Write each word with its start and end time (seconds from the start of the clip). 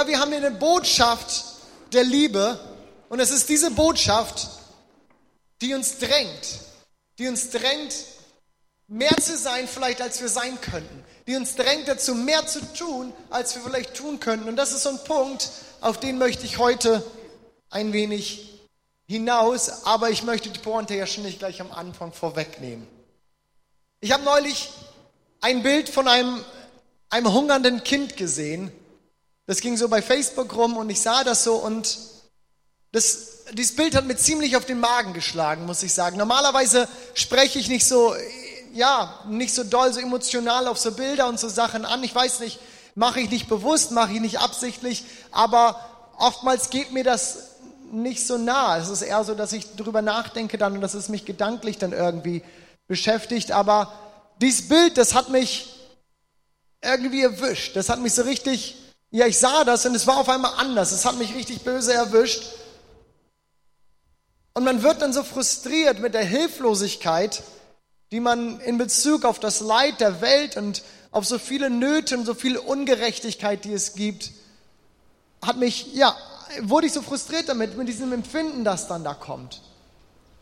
Ja, 0.00 0.06
wir 0.06 0.18
haben 0.18 0.30
hier 0.30 0.38
eine 0.38 0.52
Botschaft 0.52 1.44
der 1.92 2.04
Liebe 2.04 2.58
und 3.10 3.20
es 3.20 3.30
ist 3.30 3.50
diese 3.50 3.70
Botschaft, 3.70 4.48
die 5.60 5.74
uns 5.74 5.98
drängt, 5.98 6.60
die 7.18 7.28
uns 7.28 7.50
drängt, 7.50 7.94
mehr 8.88 9.14
zu 9.18 9.36
sein 9.36 9.68
vielleicht, 9.68 10.00
als 10.00 10.22
wir 10.22 10.30
sein 10.30 10.58
könnten, 10.62 11.04
die 11.26 11.36
uns 11.36 11.54
drängt 11.54 11.86
dazu, 11.86 12.14
mehr 12.14 12.46
zu 12.46 12.60
tun, 12.72 13.12
als 13.28 13.54
wir 13.54 13.60
vielleicht 13.60 13.92
tun 13.92 14.20
könnten. 14.20 14.48
Und 14.48 14.56
das 14.56 14.72
ist 14.72 14.84
so 14.84 14.88
ein 14.88 15.04
Punkt, 15.04 15.50
auf 15.82 16.00
den 16.00 16.16
möchte 16.16 16.46
ich 16.46 16.56
heute 16.56 17.04
ein 17.68 17.92
wenig 17.92 18.58
hinaus, 19.06 19.84
aber 19.84 20.08
ich 20.08 20.22
möchte 20.22 20.48
die 20.48 20.60
Pointe 20.60 20.94
ja 20.94 21.06
schon 21.06 21.24
nicht 21.24 21.40
gleich 21.40 21.60
am 21.60 21.72
Anfang 21.72 22.14
vorwegnehmen. 22.14 22.86
Ich 24.00 24.12
habe 24.12 24.24
neulich 24.24 24.70
ein 25.42 25.62
Bild 25.62 25.90
von 25.90 26.08
einem, 26.08 26.42
einem 27.10 27.34
hungernden 27.34 27.84
Kind 27.84 28.16
gesehen. 28.16 28.72
Das 29.50 29.60
ging 29.60 29.76
so 29.76 29.88
bei 29.88 30.00
Facebook 30.00 30.54
rum 30.54 30.76
und 30.76 30.90
ich 30.90 31.00
sah 31.00 31.24
das 31.24 31.42
so 31.42 31.56
und 31.56 31.98
das, 32.92 33.46
dieses 33.52 33.74
Bild 33.74 33.96
hat 33.96 34.04
mir 34.04 34.14
ziemlich 34.14 34.56
auf 34.56 34.64
den 34.64 34.78
Magen 34.78 35.12
geschlagen, 35.12 35.66
muss 35.66 35.82
ich 35.82 35.92
sagen. 35.92 36.18
Normalerweise 36.18 36.86
spreche 37.14 37.58
ich 37.58 37.68
nicht 37.68 37.84
so, 37.84 38.14
ja, 38.74 39.24
nicht 39.28 39.52
so 39.52 39.64
doll, 39.64 39.92
so 39.92 39.98
emotional 39.98 40.68
auf 40.68 40.78
so 40.78 40.92
Bilder 40.92 41.26
und 41.26 41.40
so 41.40 41.48
Sachen 41.48 41.84
an. 41.84 42.04
Ich 42.04 42.14
weiß 42.14 42.38
nicht, 42.38 42.60
mache 42.94 43.18
ich 43.18 43.28
nicht 43.28 43.48
bewusst, 43.48 43.90
mache 43.90 44.12
ich 44.12 44.20
nicht 44.20 44.38
absichtlich, 44.38 45.04
aber 45.32 45.84
oftmals 46.16 46.70
geht 46.70 46.92
mir 46.92 47.02
das 47.02 47.38
nicht 47.90 48.24
so 48.24 48.38
nah. 48.38 48.78
Es 48.78 48.88
ist 48.88 49.02
eher 49.02 49.24
so, 49.24 49.34
dass 49.34 49.52
ich 49.52 49.74
drüber 49.74 50.00
nachdenke 50.00 50.58
dann 50.58 50.74
und 50.74 50.80
dass 50.80 50.94
es 50.94 51.08
mich 51.08 51.24
gedanklich 51.24 51.76
dann 51.76 51.92
irgendwie 51.92 52.44
beschäftigt. 52.86 53.50
Aber 53.50 53.92
dieses 54.40 54.68
Bild, 54.68 54.96
das 54.96 55.12
hat 55.14 55.28
mich 55.28 55.74
irgendwie 56.80 57.22
erwischt. 57.22 57.74
Das 57.74 57.88
hat 57.88 57.98
mich 57.98 58.14
so 58.14 58.22
richtig, 58.22 58.76
ja, 59.10 59.26
ich 59.26 59.38
sah 59.38 59.64
das 59.64 59.86
und 59.86 59.94
es 59.94 60.06
war 60.06 60.18
auf 60.18 60.28
einmal 60.28 60.54
anders. 60.56 60.92
Es 60.92 61.04
hat 61.04 61.16
mich 61.16 61.34
richtig 61.34 61.62
böse 61.62 61.92
erwischt. 61.92 62.44
Und 64.54 64.64
man 64.64 64.82
wird 64.82 65.02
dann 65.02 65.12
so 65.12 65.24
frustriert 65.24 66.00
mit 66.00 66.14
der 66.14 66.24
Hilflosigkeit, 66.24 67.42
die 68.12 68.20
man 68.20 68.60
in 68.60 68.78
Bezug 68.78 69.24
auf 69.24 69.38
das 69.38 69.60
Leid 69.60 70.00
der 70.00 70.20
Welt 70.20 70.56
und 70.56 70.82
auf 71.12 71.24
so 71.24 71.38
viele 71.38 71.70
Nöte 71.70 72.16
und 72.16 72.24
so 72.24 72.34
viel 72.34 72.56
Ungerechtigkeit, 72.56 73.64
die 73.64 73.72
es 73.72 73.94
gibt, 73.94 74.30
hat 75.42 75.56
mich, 75.56 75.94
ja, 75.94 76.16
wurde 76.62 76.86
ich 76.86 76.92
so 76.92 77.02
frustriert 77.02 77.48
damit, 77.48 77.76
mit 77.76 77.88
diesem 77.88 78.12
Empfinden, 78.12 78.64
das 78.64 78.86
dann 78.88 79.04
da 79.04 79.14
kommt. 79.14 79.60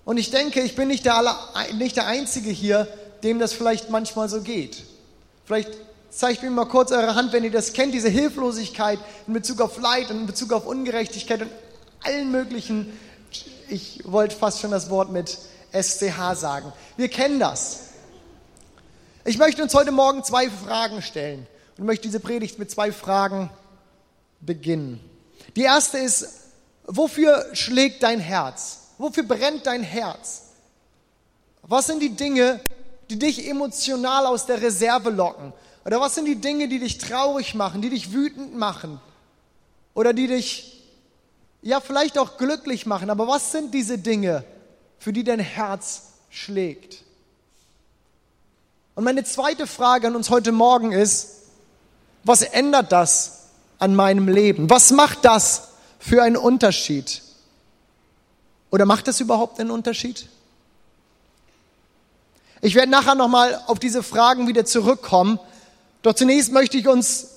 Und 0.04 0.16
ich 0.16 0.30
denke, 0.30 0.60
ich 0.62 0.74
bin 0.74 0.88
nicht 0.88 1.04
der, 1.04 1.16
aller, 1.16 1.38
nicht 1.74 1.96
der 1.96 2.06
Einzige 2.06 2.50
hier, 2.50 2.88
dem 3.22 3.38
das 3.38 3.52
vielleicht 3.52 3.90
manchmal 3.90 4.28
so 4.28 4.40
geht. 4.40 4.82
Vielleicht 5.44 5.70
zeigt 6.10 6.42
mir 6.42 6.50
mal 6.50 6.66
kurz 6.66 6.92
eure 6.92 7.14
Hand, 7.14 7.32
wenn 7.32 7.44
ihr 7.44 7.50
das 7.50 7.72
kennt, 7.72 7.94
diese 7.94 8.08
Hilflosigkeit 8.08 8.98
in 9.26 9.34
Bezug 9.34 9.60
auf 9.60 9.78
Leid 9.80 10.10
und 10.10 10.20
in 10.20 10.26
Bezug 10.26 10.52
auf 10.52 10.66
Ungerechtigkeit 10.66 11.42
und 11.42 11.50
allen 12.04 12.30
möglichen 12.30 12.92
ich 13.70 14.00
wollte 14.04 14.34
fast 14.34 14.60
schon 14.60 14.70
das 14.70 14.90
Wort 14.90 15.10
mit 15.10 15.38
SCH 15.72 16.34
sagen. 16.34 16.72
Wir 16.96 17.08
kennen 17.08 17.38
das. 17.38 17.80
Ich 19.24 19.36
möchte 19.38 19.62
uns 19.62 19.74
heute 19.74 19.92
Morgen 19.92 20.24
zwei 20.24 20.48
Fragen 20.48 21.02
stellen 21.02 21.46
und 21.76 21.84
möchte 21.84 22.04
diese 22.04 22.20
Predigt 22.20 22.58
mit 22.58 22.70
zwei 22.70 22.92
Fragen 22.92 23.50
beginnen. 24.40 25.00
Die 25.56 25.62
erste 25.62 25.98
ist, 25.98 26.44
wofür 26.86 27.46
schlägt 27.52 28.02
dein 28.02 28.20
Herz? 28.20 28.88
Wofür 28.96 29.24
brennt 29.24 29.66
dein 29.66 29.82
Herz? 29.82 30.44
Was 31.62 31.86
sind 31.86 32.00
die 32.00 32.16
Dinge, 32.16 32.60
die 33.10 33.18
dich 33.18 33.48
emotional 33.48 34.26
aus 34.26 34.46
der 34.46 34.62
Reserve 34.62 35.10
locken? 35.10 35.52
Oder 35.88 36.02
was 36.02 36.16
sind 36.16 36.26
die 36.26 36.36
Dinge, 36.36 36.68
die 36.68 36.80
dich 36.80 36.98
traurig 36.98 37.54
machen, 37.54 37.80
die 37.80 37.88
dich 37.88 38.12
wütend 38.12 38.54
machen? 38.54 39.00
Oder 39.94 40.12
die 40.12 40.26
dich 40.26 40.82
ja 41.62 41.80
vielleicht 41.80 42.18
auch 42.18 42.36
glücklich 42.36 42.84
machen, 42.84 43.08
aber 43.08 43.26
was 43.26 43.52
sind 43.52 43.72
diese 43.72 43.96
Dinge, 43.96 44.44
für 44.98 45.14
die 45.14 45.24
dein 45.24 45.40
Herz 45.40 46.02
schlägt? 46.28 47.04
Und 48.96 49.04
meine 49.04 49.24
zweite 49.24 49.66
Frage 49.66 50.08
an 50.08 50.14
uns 50.14 50.28
heute 50.28 50.52
Morgen 50.52 50.92
ist, 50.92 51.44
was 52.22 52.42
ändert 52.42 52.92
das 52.92 53.46
an 53.78 53.94
meinem 53.94 54.28
Leben? 54.28 54.68
Was 54.68 54.90
macht 54.90 55.24
das 55.24 55.68
für 55.98 56.22
einen 56.22 56.36
Unterschied? 56.36 57.22
Oder 58.70 58.84
macht 58.84 59.08
das 59.08 59.20
überhaupt 59.20 59.58
einen 59.58 59.70
Unterschied? 59.70 60.28
Ich 62.60 62.74
werde 62.74 62.90
nachher 62.90 63.14
nochmal 63.14 63.58
auf 63.68 63.78
diese 63.78 64.02
Fragen 64.02 64.48
wieder 64.48 64.66
zurückkommen. 64.66 65.40
Doch 66.02 66.14
zunächst 66.14 66.52
möchte 66.52 66.78
ich 66.78 66.86
uns 66.86 67.28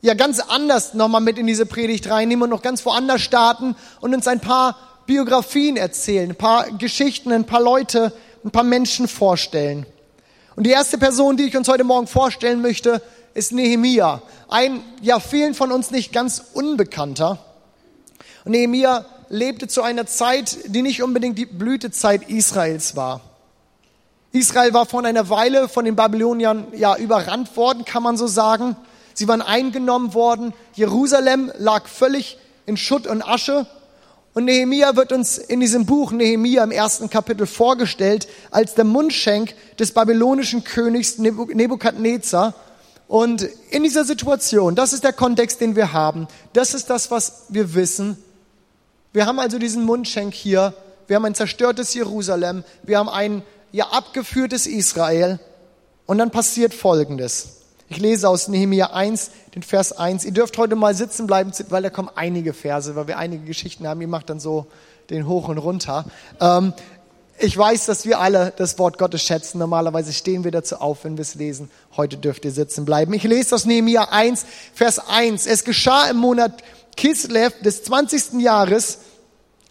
ja 0.00 0.14
ganz 0.14 0.40
anders 0.40 0.94
nochmal 0.94 1.20
mit 1.20 1.38
in 1.38 1.46
diese 1.46 1.66
Predigt 1.66 2.08
reinnehmen 2.10 2.44
und 2.44 2.50
noch 2.50 2.62
ganz 2.62 2.84
woanders 2.84 3.20
starten 3.20 3.76
und 4.00 4.14
uns 4.14 4.26
ein 4.26 4.40
paar 4.40 4.76
Biografien 5.06 5.76
erzählen, 5.76 6.30
ein 6.30 6.36
paar 6.36 6.70
Geschichten, 6.72 7.32
ein 7.32 7.46
paar 7.46 7.62
Leute, 7.62 8.12
ein 8.44 8.50
paar 8.50 8.64
Menschen 8.64 9.08
vorstellen. 9.08 9.86
Und 10.54 10.64
die 10.64 10.70
erste 10.70 10.98
Person, 10.98 11.36
die 11.36 11.44
ich 11.44 11.56
uns 11.56 11.68
heute 11.68 11.84
Morgen 11.84 12.06
vorstellen 12.06 12.60
möchte, 12.60 13.00
ist 13.34 13.52
Nehemia. 13.52 14.22
Ein, 14.48 14.82
ja, 15.00 15.20
vielen 15.20 15.54
von 15.54 15.70
uns 15.70 15.90
nicht 15.90 16.12
ganz 16.12 16.42
unbekannter. 16.52 17.38
Und 18.44 18.52
Nehemia 18.52 19.06
lebte 19.28 19.68
zu 19.68 19.82
einer 19.82 20.06
Zeit, 20.06 20.58
die 20.66 20.82
nicht 20.82 21.02
unbedingt 21.02 21.38
die 21.38 21.46
Blütezeit 21.46 22.28
Israels 22.28 22.96
war. 22.96 23.20
Israel 24.38 24.72
war 24.72 24.86
vor 24.86 25.04
einer 25.04 25.28
Weile 25.30 25.68
von 25.68 25.84
den 25.84 25.96
Babyloniern 25.96 26.68
ja 26.72 26.96
überrannt 26.96 27.56
worden, 27.56 27.84
kann 27.84 28.02
man 28.02 28.16
so 28.16 28.26
sagen. 28.26 28.76
Sie 29.12 29.26
waren 29.26 29.42
eingenommen 29.42 30.14
worden. 30.14 30.54
Jerusalem 30.74 31.50
lag 31.58 31.88
völlig 31.88 32.38
in 32.66 32.76
Schutt 32.76 33.06
und 33.08 33.22
Asche. 33.22 33.66
Und 34.34 34.44
Nehemia 34.44 34.94
wird 34.94 35.10
uns 35.10 35.38
in 35.38 35.58
diesem 35.58 35.86
Buch 35.86 36.12
Nehemia 36.12 36.62
im 36.62 36.70
ersten 36.70 37.10
Kapitel 37.10 37.46
vorgestellt 37.46 38.28
als 38.52 38.74
der 38.74 38.84
Mundschenk 38.84 39.54
des 39.80 39.90
babylonischen 39.90 40.62
Königs 40.62 41.18
Nebukadnezar. 41.18 42.54
Und 43.08 43.42
in 43.70 43.82
dieser 43.82 44.04
Situation, 44.04 44.76
das 44.76 44.92
ist 44.92 45.02
der 45.02 45.14
Kontext, 45.14 45.60
den 45.60 45.74
wir 45.74 45.92
haben, 45.92 46.28
das 46.52 46.74
ist 46.74 46.90
das, 46.90 47.10
was 47.10 47.46
wir 47.48 47.74
wissen. 47.74 48.22
Wir 49.12 49.26
haben 49.26 49.40
also 49.40 49.58
diesen 49.58 49.84
Mundschenk 49.84 50.34
hier, 50.34 50.74
wir 51.08 51.16
haben 51.16 51.24
ein 51.24 51.34
zerstörtes 51.34 51.94
Jerusalem, 51.94 52.62
wir 52.84 52.98
haben 52.98 53.08
ein 53.08 53.42
ja 53.72 53.88
abgeführtes 53.88 54.66
Israel. 54.66 55.40
Und 56.06 56.18
dann 56.18 56.30
passiert 56.30 56.72
Folgendes. 56.74 57.58
Ich 57.90 57.98
lese 57.98 58.28
aus 58.28 58.48
Nehemiah 58.48 58.92
1, 58.92 59.30
den 59.54 59.62
Vers 59.62 59.92
1. 59.92 60.24
Ihr 60.24 60.32
dürft 60.32 60.58
heute 60.58 60.76
mal 60.76 60.94
sitzen 60.94 61.26
bleiben, 61.26 61.52
weil 61.70 61.82
da 61.82 61.90
kommen 61.90 62.10
einige 62.14 62.52
Verse, 62.52 62.94
weil 62.96 63.06
wir 63.08 63.18
einige 63.18 63.44
Geschichten 63.44 63.88
haben. 63.88 64.00
Ihr 64.00 64.08
macht 64.08 64.28
dann 64.28 64.40
so 64.40 64.66
den 65.08 65.26
hoch 65.26 65.48
und 65.48 65.58
runter. 65.58 66.04
Ähm, 66.38 66.74
ich 67.38 67.56
weiß, 67.56 67.86
dass 67.86 68.04
wir 68.04 68.20
alle 68.20 68.52
das 68.56 68.78
Wort 68.78 68.98
Gottes 68.98 69.22
schätzen. 69.22 69.58
Normalerweise 69.58 70.12
stehen 70.12 70.44
wir 70.44 70.50
dazu 70.50 70.76
auf, 70.76 71.04
wenn 71.04 71.16
wir 71.16 71.22
es 71.22 71.34
lesen. 71.34 71.70
Heute 71.96 72.16
dürft 72.16 72.44
ihr 72.44 72.50
sitzen 72.50 72.84
bleiben. 72.84 73.14
Ich 73.14 73.22
lese 73.22 73.54
aus 73.54 73.64
Nehemiah 73.64 74.08
1, 74.10 74.44
Vers 74.74 75.08
1. 75.08 75.46
Es 75.46 75.64
geschah 75.64 76.10
im 76.10 76.16
Monat 76.16 76.62
Kislev 76.96 77.54
des 77.62 77.84
20. 77.84 78.40
Jahres, 78.40 78.98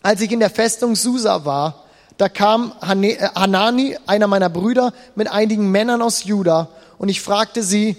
als 0.01 0.21
ich 0.21 0.31
in 0.31 0.39
der 0.39 0.49
Festung 0.49 0.95
Susa 0.95 1.45
war. 1.45 1.86
Da 2.17 2.29
kam 2.29 2.73
äh, 2.81 3.17
Hanani, 3.35 3.97
einer 4.07 4.27
meiner 4.27 4.49
Brüder, 4.49 4.93
mit 5.15 5.31
einigen 5.31 5.71
Männern 5.71 6.01
aus 6.01 6.23
Juda. 6.23 6.69
Und 6.97 7.09
ich 7.09 7.21
fragte 7.21 7.63
sie, 7.63 7.95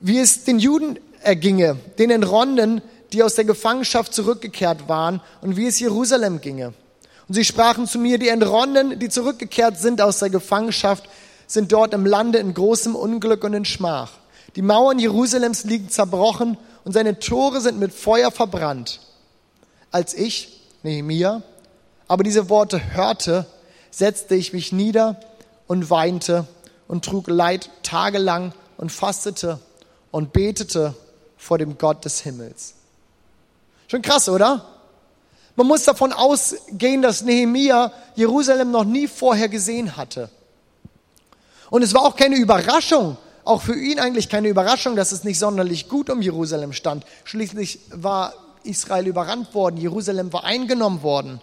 wie 0.00 0.18
es 0.18 0.44
den 0.44 0.58
Juden 0.58 0.98
erginge, 1.22 1.76
den 1.98 2.10
Entronnen, 2.10 2.82
die 3.12 3.22
aus 3.22 3.34
der 3.34 3.44
Gefangenschaft 3.44 4.14
zurückgekehrt 4.14 4.88
waren, 4.88 5.20
und 5.40 5.56
wie 5.56 5.66
es 5.66 5.80
Jerusalem 5.80 6.40
ginge. 6.40 6.72
Und 7.28 7.34
sie 7.34 7.44
sprachen 7.44 7.86
zu 7.86 7.98
mir, 7.98 8.18
die 8.18 8.28
Entronnen, 8.28 8.98
die 8.98 9.08
zurückgekehrt 9.08 9.78
sind 9.78 10.00
aus 10.00 10.20
der 10.20 10.30
Gefangenschaft, 10.30 11.08
sind 11.48 11.72
dort 11.72 11.94
im 11.94 12.06
Lande 12.06 12.38
in 12.38 12.54
großem 12.54 12.94
Unglück 12.94 13.42
und 13.44 13.54
in 13.54 13.64
Schmach. 13.64 14.12
Die 14.54 14.62
Mauern 14.62 14.98
Jerusalems 14.98 15.64
liegen 15.64 15.90
zerbrochen 15.90 16.56
und 16.84 16.92
seine 16.92 17.18
Tore 17.18 17.60
sind 17.60 17.78
mit 17.78 17.92
Feuer 17.92 18.30
verbrannt. 18.30 19.00
Als 19.90 20.14
ich, 20.14 20.60
Nehemia, 20.82 21.42
aber 22.08 22.22
diese 22.22 22.48
Worte 22.48 22.94
hörte, 22.94 23.46
setzte 23.90 24.34
ich 24.34 24.52
mich 24.52 24.72
nieder 24.72 25.20
und 25.66 25.90
weinte 25.90 26.46
und 26.88 27.04
trug 27.04 27.28
Leid 27.28 27.70
tagelang 27.82 28.52
und 28.76 28.92
fastete 28.92 29.58
und 30.10 30.32
betete 30.32 30.94
vor 31.36 31.58
dem 31.58 31.78
Gott 31.78 32.04
des 32.04 32.20
Himmels. 32.20 32.74
Schon 33.88 34.02
krass, 34.02 34.28
oder? 34.28 34.66
Man 35.56 35.66
muss 35.66 35.84
davon 35.84 36.12
ausgehen, 36.12 37.02
dass 37.02 37.22
Nehemia 37.22 37.92
Jerusalem 38.14 38.70
noch 38.70 38.84
nie 38.84 39.06
vorher 39.06 39.48
gesehen 39.48 39.96
hatte. 39.96 40.28
Und 41.70 41.82
es 41.82 41.94
war 41.94 42.02
auch 42.02 42.16
keine 42.16 42.36
Überraschung, 42.36 43.16
auch 43.44 43.62
für 43.62 43.74
ihn 43.74 43.98
eigentlich 43.98 44.28
keine 44.28 44.48
Überraschung, 44.48 44.96
dass 44.96 45.12
es 45.12 45.24
nicht 45.24 45.38
sonderlich 45.38 45.88
gut 45.88 46.10
um 46.10 46.20
Jerusalem 46.20 46.72
stand. 46.72 47.04
Schließlich 47.24 47.80
war 47.90 48.34
Israel 48.64 49.06
überrannt 49.06 49.54
worden, 49.54 49.78
Jerusalem 49.78 50.32
war 50.32 50.44
eingenommen 50.44 51.02
worden. 51.02 51.40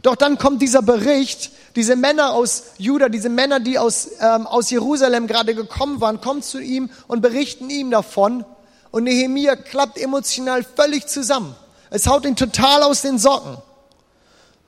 Doch 0.00 0.16
dann 0.16 0.38
kommt 0.38 0.62
dieser 0.62 0.82
Bericht, 0.82 1.52
diese 1.76 1.96
Männer 1.96 2.32
aus 2.32 2.64
Juda, 2.78 3.08
diese 3.08 3.28
Männer, 3.28 3.60
die 3.60 3.78
aus, 3.78 4.08
ähm, 4.20 4.46
aus 4.46 4.70
Jerusalem 4.70 5.26
gerade 5.26 5.54
gekommen 5.54 6.00
waren, 6.00 6.20
kommen 6.20 6.42
zu 6.42 6.58
ihm 6.60 6.90
und 7.06 7.20
berichten 7.20 7.70
ihm 7.70 7.90
davon. 7.90 8.44
und 8.90 9.04
Nehemia 9.04 9.56
klappt 9.56 9.98
emotional 9.98 10.64
völlig 10.64 11.06
zusammen. 11.06 11.54
Es 11.88 12.06
haut 12.06 12.26
ihn 12.26 12.36
total 12.36 12.82
aus 12.82 13.02
den 13.02 13.18
Socken. 13.18 13.56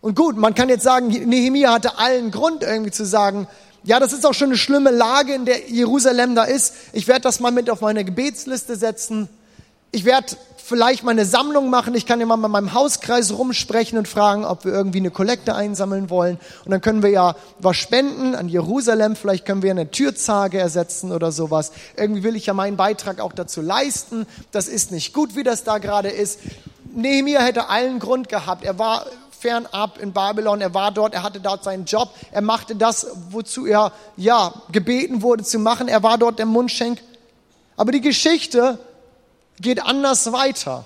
Und 0.01 0.15
gut, 0.17 0.37
man 0.37 0.55
kann 0.55 0.69
jetzt 0.69 0.83
sagen, 0.83 1.09
Nehemia 1.09 1.73
hatte 1.73 1.99
allen 1.99 2.31
Grund 2.31 2.63
irgendwie 2.63 2.91
zu 2.91 3.07
sagen, 3.07 3.49
ja, 3.85 4.01
das 4.01 4.13
ist 4.13 4.25
auch 4.25 4.33
schon 4.33 4.49
eine 4.49 4.57
schlimme 4.57 4.91
Lage, 4.91 5.35
in 5.35 5.45
der 5.45 5.69
Jerusalem 5.69 6.35
da 6.35 6.45
ist. 6.45 6.75
Ich 6.93 7.07
werde 7.07 7.23
das 7.23 7.41
mal 7.41 7.53
mit 7.53 7.69
auf 7.69 7.83
meine 7.83 8.05
Gebetsliste 8.05 8.77
setzen. 8.77 9.29
Ich 9.95 10.05
werde 10.05 10.37
vielleicht 10.57 11.05
mal 11.05 11.13
eine 11.13 11.25
Sammlung 11.25 11.71
machen. 11.71 11.95
Ich 11.95 12.05
kann 12.05 12.19
ja 12.19 12.27
mal 12.27 12.37
mit 12.37 12.51
meinem 12.51 12.75
Hauskreis 12.75 13.33
rumsprechen 13.33 13.97
und 13.97 14.09
fragen, 14.09 14.45
ob 14.45 14.65
wir 14.65 14.73
irgendwie 14.73 14.99
eine 14.99 15.13
Kollekte 15.13 15.55
einsammeln 15.55 16.11
wollen. 16.11 16.37
Und 16.65 16.73
dann 16.73 16.81
können 16.81 17.05
wir 17.05 17.11
ja 17.11 17.37
was 17.61 17.77
spenden 17.77 18.35
an 18.35 18.49
Jerusalem. 18.49 19.15
Vielleicht 19.15 19.47
können 19.47 19.63
wir 19.63 19.71
eine 19.71 19.93
Türzage 19.93 20.59
ersetzen 20.59 21.13
oder 21.13 21.31
sowas. 21.31 21.71
Irgendwie 21.97 22.25
will 22.25 22.35
ich 22.35 22.47
ja 22.47 22.55
meinen 22.55 22.77
Beitrag 22.77 23.21
auch 23.21 23.33
dazu 23.33 23.61
leisten. 23.61 24.27
Das 24.51 24.67
ist 24.67 24.91
nicht 24.91 25.13
gut, 25.13 25.37
wie 25.37 25.45
das 25.45 25.63
da 25.63 25.79
gerade 25.79 26.09
ist. 26.09 26.41
Nehemiah 26.93 27.43
hätte 27.43 27.69
allen 27.69 28.01
Grund 28.01 28.29
gehabt. 28.29 28.65
Er 28.65 28.81
war 28.81 29.07
fernab 29.39 29.99
in 30.03 30.13
Babylon. 30.13 30.61
Er 30.61 30.75
war 30.75 30.91
dort, 30.91 31.15
er 31.15 31.23
hatte 31.23 31.39
dort 31.39 31.63
seinen 31.63 31.85
Job. 31.85 32.09
Er 32.33 32.43
machte 32.43 32.75
das, 32.75 33.07
wozu 33.31 33.65
er, 33.65 33.93
ja, 34.17 34.53
gebeten 34.73 35.23
wurde 35.23 35.45
zu 35.45 35.61
machen. 35.61 35.87
Er 35.87 36.03
war 36.03 36.19
dort 36.19 36.41
der 36.41 36.47
Mundschenk. 36.47 36.99
Aber 37.77 37.93
die 37.93 38.01
Geschichte 38.01 38.81
geht 39.61 39.83
anders 39.83 40.33
weiter. 40.33 40.85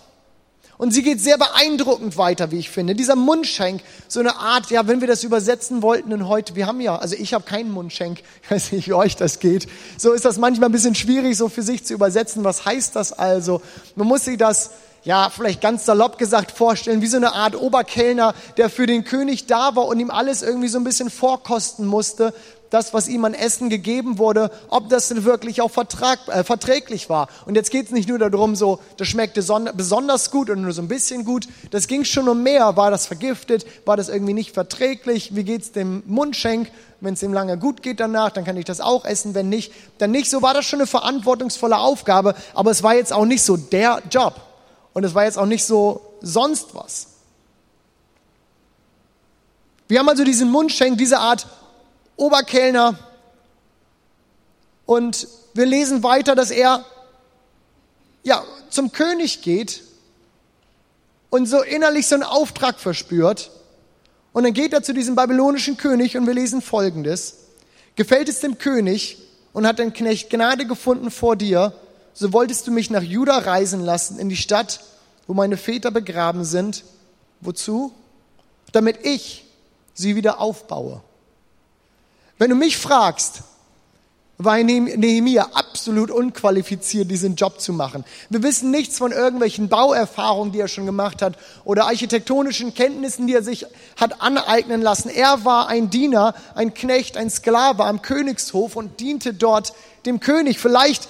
Und 0.78 0.92
sie 0.92 1.02
geht 1.02 1.20
sehr 1.20 1.36
beeindruckend 1.38 2.16
weiter, 2.16 2.52
wie 2.52 2.58
ich 2.58 2.70
finde. 2.70 2.94
Dieser 2.94 3.16
Mundschenk, 3.16 3.82
so 4.06 4.20
eine 4.20 4.36
Art, 4.36 4.70
ja, 4.70 4.86
wenn 4.86 5.00
wir 5.00 5.08
das 5.08 5.24
übersetzen 5.24 5.82
wollten 5.82 6.12
in 6.12 6.28
heute, 6.28 6.54
wir 6.54 6.68
haben 6.68 6.80
ja, 6.80 6.94
also 6.94 7.16
ich 7.16 7.34
habe 7.34 7.44
keinen 7.44 7.72
Mundschenk, 7.72 8.20
ich 8.44 8.50
weiß 8.50 8.72
nicht, 8.72 8.86
wie 8.86 8.92
euch 8.94 9.16
das 9.16 9.40
geht. 9.40 9.66
So 9.98 10.12
ist 10.12 10.24
das 10.24 10.38
manchmal 10.38 10.68
ein 10.68 10.72
bisschen 10.72 10.94
schwierig, 10.94 11.36
so 11.36 11.48
für 11.48 11.62
sich 11.62 11.84
zu 11.84 11.94
übersetzen. 11.94 12.44
Was 12.44 12.64
heißt 12.64 12.94
das 12.94 13.12
also? 13.12 13.60
Man 13.96 14.06
muss 14.06 14.24
sich 14.24 14.38
das, 14.38 14.70
ja, 15.02 15.30
vielleicht 15.30 15.60
ganz 15.60 15.84
salopp 15.84 16.16
gesagt 16.16 16.52
vorstellen, 16.52 17.02
wie 17.02 17.08
so 17.08 17.16
eine 17.16 17.32
Art 17.32 17.56
Oberkellner, 17.56 18.34
der 18.56 18.70
für 18.70 18.86
den 18.86 19.02
König 19.02 19.46
da 19.46 19.74
war 19.74 19.86
und 19.88 19.98
ihm 19.98 20.12
alles 20.12 20.42
irgendwie 20.42 20.68
so 20.68 20.78
ein 20.78 20.84
bisschen 20.84 21.10
vorkosten 21.10 21.86
musste, 21.86 22.32
das, 22.70 22.92
was 22.92 23.08
ihm 23.08 23.24
an 23.24 23.34
Essen 23.34 23.70
gegeben 23.70 24.18
wurde, 24.18 24.50
ob 24.68 24.88
das 24.88 25.08
denn 25.08 25.24
wirklich 25.24 25.60
auch 25.62 25.70
vertrag, 25.70 26.18
äh, 26.28 26.44
verträglich 26.44 27.08
war. 27.08 27.28
Und 27.46 27.54
jetzt 27.54 27.70
geht 27.70 27.86
es 27.86 27.92
nicht 27.92 28.08
nur 28.08 28.18
darum, 28.18 28.56
so, 28.56 28.80
das 28.96 29.08
schmeckte 29.08 29.42
besonders 29.74 30.30
gut 30.30 30.50
und 30.50 30.62
nur 30.62 30.72
so 30.72 30.82
ein 30.82 30.88
bisschen 30.88 31.24
gut. 31.24 31.48
Das 31.70 31.88
ging 31.88 32.04
schon 32.04 32.28
um 32.28 32.42
mehr. 32.42 32.76
War 32.76 32.90
das 32.90 33.06
vergiftet? 33.06 33.66
War 33.84 33.96
das 33.96 34.08
irgendwie 34.08 34.34
nicht 34.34 34.52
verträglich? 34.52 35.34
Wie 35.34 35.44
geht's 35.44 35.72
dem 35.72 36.02
Mundschenk? 36.06 36.70
Wenn 37.00 37.14
es 37.14 37.22
ihm 37.22 37.32
lange 37.32 37.56
gut 37.58 37.82
geht 37.82 38.00
danach, 38.00 38.30
dann 38.30 38.44
kann 38.44 38.56
ich 38.56 38.64
das 38.64 38.80
auch 38.80 39.04
essen. 39.04 39.34
Wenn 39.34 39.48
nicht, 39.48 39.72
dann 39.98 40.10
nicht. 40.10 40.28
So 40.28 40.42
war 40.42 40.52
das 40.52 40.64
schon 40.64 40.80
eine 40.80 40.86
verantwortungsvolle 40.86 41.78
Aufgabe. 41.78 42.34
Aber 42.54 42.70
es 42.70 42.82
war 42.82 42.94
jetzt 42.94 43.12
auch 43.12 43.24
nicht 43.24 43.42
so 43.42 43.56
der 43.56 44.02
Job. 44.10 44.34
Und 44.92 45.04
es 45.04 45.14
war 45.14 45.24
jetzt 45.24 45.38
auch 45.38 45.46
nicht 45.46 45.64
so 45.64 46.00
sonst 46.20 46.74
was. 46.74 47.06
Wir 49.86 50.00
haben 50.00 50.08
also 50.08 50.22
diesen 50.22 50.50
Mundschenk, 50.50 50.98
diese 50.98 51.18
Art 51.18 51.46
Oberkellner. 52.18 52.98
Und 54.84 55.26
wir 55.54 55.64
lesen 55.64 56.02
weiter, 56.02 56.34
dass 56.34 56.50
er 56.50 56.84
ja, 58.22 58.44
zum 58.68 58.92
König 58.92 59.40
geht 59.40 59.82
und 61.30 61.46
so 61.46 61.62
innerlich 61.62 62.06
so 62.06 62.14
einen 62.14 62.24
Auftrag 62.24 62.78
verspürt. 62.78 63.50
Und 64.32 64.44
dann 64.44 64.52
geht 64.52 64.72
er 64.72 64.82
zu 64.82 64.92
diesem 64.92 65.14
babylonischen 65.14 65.76
König 65.76 66.16
und 66.16 66.26
wir 66.26 66.34
lesen 66.34 66.60
Folgendes. 66.60 67.36
Gefällt 67.96 68.28
es 68.28 68.40
dem 68.40 68.58
König 68.58 69.18
und 69.52 69.66
hat 69.66 69.78
den 69.78 69.92
Knecht 69.92 70.30
Gnade 70.30 70.66
gefunden 70.66 71.10
vor 71.10 71.36
dir, 71.36 71.72
so 72.12 72.32
wolltest 72.32 72.66
du 72.66 72.70
mich 72.70 72.90
nach 72.90 73.02
Juda 73.02 73.38
reisen 73.38 73.80
lassen, 73.80 74.18
in 74.18 74.28
die 74.28 74.36
Stadt, 74.36 74.80
wo 75.26 75.34
meine 75.34 75.56
Väter 75.56 75.90
begraben 75.90 76.44
sind. 76.44 76.84
Wozu? 77.40 77.92
Damit 78.72 79.04
ich 79.04 79.44
sie 79.94 80.16
wieder 80.16 80.40
aufbaue. 80.40 81.02
Wenn 82.38 82.50
du 82.50 82.56
mich 82.56 82.76
fragst, 82.76 83.42
war 84.40 84.56
Nehemiah 84.62 85.48
absolut 85.52 86.12
unqualifiziert, 86.12 87.10
diesen 87.10 87.34
Job 87.34 87.60
zu 87.60 87.72
machen. 87.72 88.04
Wir 88.30 88.40
wissen 88.44 88.70
nichts 88.70 88.96
von 88.96 89.10
irgendwelchen 89.10 89.68
Bauerfahrungen, 89.68 90.52
die 90.52 90.60
er 90.60 90.68
schon 90.68 90.86
gemacht 90.86 91.22
hat 91.22 91.36
oder 91.64 91.86
architektonischen 91.86 92.72
Kenntnissen, 92.72 93.26
die 93.26 93.34
er 93.34 93.42
sich 93.42 93.66
hat 93.96 94.22
aneignen 94.22 94.80
lassen. 94.80 95.08
Er 95.08 95.44
war 95.44 95.66
ein 95.66 95.90
Diener, 95.90 96.34
ein 96.54 96.72
Knecht, 96.72 97.16
ein 97.16 97.30
Sklave 97.30 97.84
am 97.84 98.00
Königshof 98.00 98.76
und 98.76 99.00
diente 99.00 99.34
dort 99.34 99.72
dem 100.06 100.20
König. 100.20 100.60
Vielleicht 100.60 101.08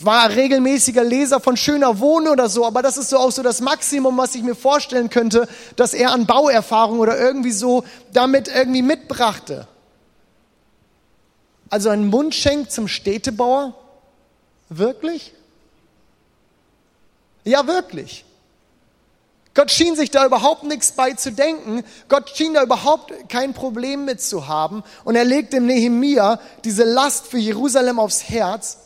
war 0.00 0.24
er 0.24 0.36
regelmäßiger 0.36 1.04
Leser 1.04 1.38
von 1.38 1.56
Schöner 1.56 2.00
Wohnen 2.00 2.26
oder 2.26 2.48
so, 2.48 2.66
aber 2.66 2.82
das 2.82 2.96
ist 2.96 3.10
so 3.10 3.18
auch 3.18 3.30
so 3.30 3.44
das 3.44 3.60
Maximum, 3.60 4.16
was 4.18 4.34
ich 4.34 4.42
mir 4.42 4.56
vorstellen 4.56 5.10
könnte, 5.10 5.46
dass 5.76 5.94
er 5.94 6.10
an 6.10 6.26
Bauerfahrung 6.26 6.98
oder 6.98 7.16
irgendwie 7.16 7.52
so 7.52 7.84
damit 8.12 8.48
irgendwie 8.48 8.82
mitbrachte. 8.82 9.68
Also 11.70 11.90
ein 11.90 12.06
Mundschenk 12.06 12.70
zum 12.70 12.88
Städtebauer? 12.88 13.74
Wirklich? 14.68 15.34
Ja, 17.44 17.66
wirklich. 17.66 18.24
Gott 19.54 19.70
schien 19.70 19.94
sich 19.94 20.10
da 20.10 20.26
überhaupt 20.26 20.64
nichts 20.64 20.92
bei 20.92 21.12
zu 21.12 21.30
denken. 21.30 21.84
Gott 22.08 22.30
schien 22.30 22.54
da 22.54 22.62
überhaupt 22.62 23.12
kein 23.28 23.54
Problem 23.54 24.04
mit 24.04 24.20
zu 24.20 24.48
haben. 24.48 24.82
Und 25.04 25.14
er 25.14 25.24
legt 25.24 25.52
dem 25.52 25.66
Nehemia 25.66 26.40
diese 26.64 26.82
Last 26.84 27.28
für 27.28 27.38
Jerusalem 27.38 28.00
aufs 28.00 28.28
Herz. 28.28 28.78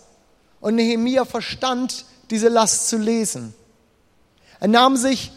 Und 0.61 0.75
Nehemia 0.75 1.25
verstand, 1.25 2.05
diese 2.31 2.49
Last 2.49 2.89
zu 2.89 2.99
lesen. 2.99 3.55
Er 4.61 4.69
nahm 4.69 4.97
sich 4.97 5.33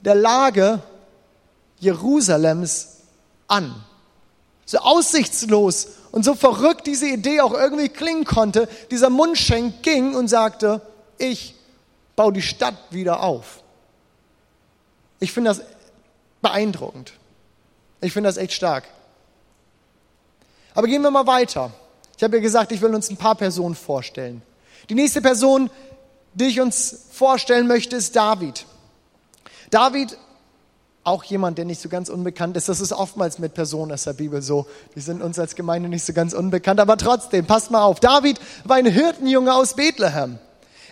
der 0.00 0.16
Lage 0.16 0.82
Jerusalems 1.78 2.88
an. 3.46 3.84
So 4.66 4.78
aussichtslos 4.78 5.88
und 6.12 6.24
so 6.24 6.34
verrückt 6.34 6.86
diese 6.86 7.08
Idee 7.08 7.40
auch 7.40 7.54
irgendwie 7.54 7.88
klingen 7.88 8.24
konnte, 8.24 8.68
dieser 8.90 9.10
Mundschenk 9.10 9.82
ging 9.82 10.14
und 10.14 10.28
sagte, 10.28 10.82
ich 11.18 11.54
baue 12.14 12.32
die 12.32 12.42
Stadt 12.42 12.76
wieder 12.90 13.22
auf. 13.22 13.62
Ich 15.18 15.32
finde 15.32 15.50
das 15.50 15.62
beeindruckend. 16.42 17.14
Ich 18.02 18.12
finde 18.12 18.28
das 18.28 18.36
echt 18.36 18.52
stark. 18.52 18.84
Aber 20.74 20.86
gehen 20.86 21.02
wir 21.02 21.10
mal 21.10 21.26
weiter. 21.26 21.72
Ich 22.16 22.22
habe 22.22 22.36
ja 22.36 22.42
gesagt, 22.42 22.72
ich 22.72 22.82
will 22.82 22.94
uns 22.94 23.10
ein 23.10 23.16
paar 23.16 23.34
Personen 23.34 23.74
vorstellen. 23.74 24.42
Die 24.90 24.94
nächste 24.94 25.22
Person, 25.22 25.70
die 26.34 26.46
ich 26.46 26.60
uns 26.60 27.06
vorstellen 27.10 27.66
möchte, 27.66 27.96
ist 27.96 28.14
David. 28.14 28.66
David 29.70 30.18
auch 31.04 31.24
jemand, 31.24 31.58
der 31.58 31.64
nicht 31.64 31.80
so 31.80 31.88
ganz 31.88 32.08
unbekannt 32.08 32.56
ist. 32.56 32.68
Das 32.68 32.80
ist 32.80 32.92
oftmals 32.92 33.38
mit 33.38 33.54
Personen 33.54 33.92
aus 33.92 34.04
der 34.04 34.12
Bibel 34.12 34.40
so. 34.40 34.66
Die 34.94 35.00
sind 35.00 35.22
uns 35.22 35.38
als 35.38 35.56
Gemeinde 35.56 35.88
nicht 35.88 36.04
so 36.04 36.12
ganz 36.12 36.32
unbekannt, 36.32 36.78
aber 36.80 36.96
trotzdem, 36.96 37.46
passt 37.46 37.70
mal 37.70 37.82
auf. 37.82 38.00
David 38.00 38.38
war 38.64 38.76
ein 38.76 38.86
Hirtenjunge 38.86 39.52
aus 39.52 39.74
Bethlehem. 39.74 40.38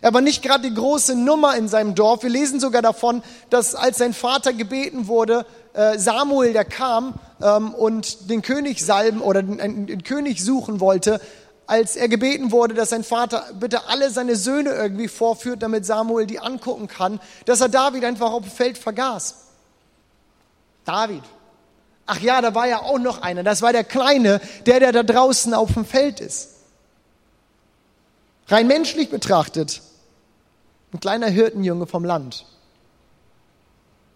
Er 0.02 0.14
war 0.14 0.20
nicht 0.22 0.42
gerade 0.42 0.68
die 0.68 0.74
große 0.74 1.14
Nummer 1.14 1.56
in 1.56 1.68
seinem 1.68 1.94
Dorf. 1.94 2.22
Wir 2.22 2.30
lesen 2.30 2.58
sogar 2.58 2.82
davon, 2.82 3.22
dass 3.50 3.74
als 3.74 3.98
sein 3.98 4.14
Vater 4.14 4.52
gebeten 4.52 5.08
wurde, 5.08 5.44
äh, 5.74 5.98
Samuel, 5.98 6.54
der 6.54 6.64
kam 6.64 7.14
ähm, 7.42 7.74
und 7.74 8.30
den 8.30 8.42
König 8.42 8.84
salben 8.84 9.20
oder 9.20 9.42
den 9.42 10.02
König 10.02 10.42
suchen 10.42 10.80
wollte, 10.80 11.20
als 11.66 11.94
er 11.94 12.08
gebeten 12.08 12.50
wurde, 12.50 12.74
dass 12.74 12.88
sein 12.88 13.04
Vater 13.04 13.44
bitte 13.60 13.86
alle 13.88 14.10
seine 14.10 14.34
Söhne 14.34 14.70
irgendwie 14.70 15.06
vorführt, 15.06 15.62
damit 15.62 15.86
Samuel 15.86 16.26
die 16.26 16.40
angucken 16.40 16.88
kann, 16.88 17.20
dass 17.44 17.60
er 17.60 17.68
David 17.68 18.04
einfach 18.04 18.32
auf 18.32 18.42
dem 18.42 18.50
Feld 18.50 18.78
vergaß. 18.78 19.49
David. 20.84 21.22
Ach 22.06 22.18
ja, 22.18 22.40
da 22.40 22.54
war 22.54 22.66
ja 22.66 22.82
auch 22.82 22.98
noch 22.98 23.22
einer. 23.22 23.42
Das 23.42 23.62
war 23.62 23.72
der 23.72 23.84
Kleine, 23.84 24.40
der, 24.66 24.80
der 24.80 24.92
da 24.92 25.02
draußen 25.02 25.54
auf 25.54 25.74
dem 25.74 25.84
Feld 25.84 26.20
ist. 26.20 26.56
Rein 28.48 28.66
menschlich 28.66 29.10
betrachtet, 29.10 29.80
ein 30.92 30.98
kleiner 30.98 31.28
Hirtenjunge 31.28 31.86
vom 31.86 32.04
Land. 32.04 32.46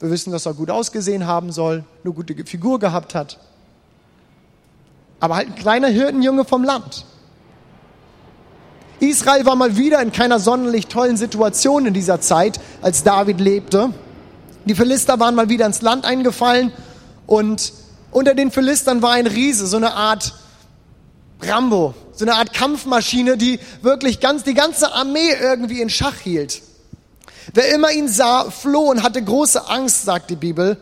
Wir 0.01 0.11
wissen, 0.11 0.33
dass 0.33 0.45
er 0.45 0.55
gut 0.55 0.71
ausgesehen 0.71 1.27
haben 1.27 1.53
soll, 1.53 1.85
eine 2.03 2.13
gute 2.13 2.35
Figur 2.45 2.81
gehabt 2.81 3.15
hat. 3.15 3.39
Aber 5.21 5.37
halt 5.37 5.49
ein 5.49 5.55
kleiner 5.55 5.89
Hirtenjunge 5.89 6.45
vom 6.45 6.65
Land. 6.65 7.07
Israel 8.99 9.47
war 9.47 9.55
mal 9.55 9.77
wieder 9.77 10.03
in 10.03 10.13
keiner 10.13 10.41
sonderlich 10.41 10.89
tollen 10.89 11.17
Situation 11.17 11.87
in 11.87 11.95
dieser 11.95 12.21
Zeit, 12.21 12.61
als 12.83 13.05
David 13.05 13.41
lebte. 13.41 13.91
Die 14.67 14.75
Philister 14.75 15.21
waren 15.21 15.35
mal 15.35 15.51
wieder 15.51 15.67
ins 15.67 15.83
Land 15.83 16.07
eingefallen 16.07 16.73
und 17.27 17.73
unter 18.11 18.35
den 18.35 18.51
Philistern 18.51 19.03
war 19.03 19.13
ein 19.13 19.27
Riese, 19.27 19.67
so 19.67 19.77
eine 19.77 19.95
Art 19.95 20.35
Rambo, 21.43 21.95
so 22.13 22.25
eine 22.25 22.37
Art 22.37 22.55
Kampfmaschine, 22.55 23.37
die 23.37 23.61
wirklich 23.83 24.21
ganz, 24.21 24.43
die 24.45 24.55
ganze 24.55 24.93
Armee 24.93 25.33
irgendwie 25.39 25.83
in 25.83 25.91
Schach 25.91 26.17
hielt. 26.17 26.63
Wer 27.53 27.75
immer 27.75 27.93
ihn 27.93 28.09
sah, 28.09 28.51
floh 28.51 28.91
und 28.91 29.03
hatte 29.03 29.23
große 29.23 29.69
Angst, 29.69 30.05
sagt 30.05 30.31
die 30.31 30.37
Bibel. 30.37 30.79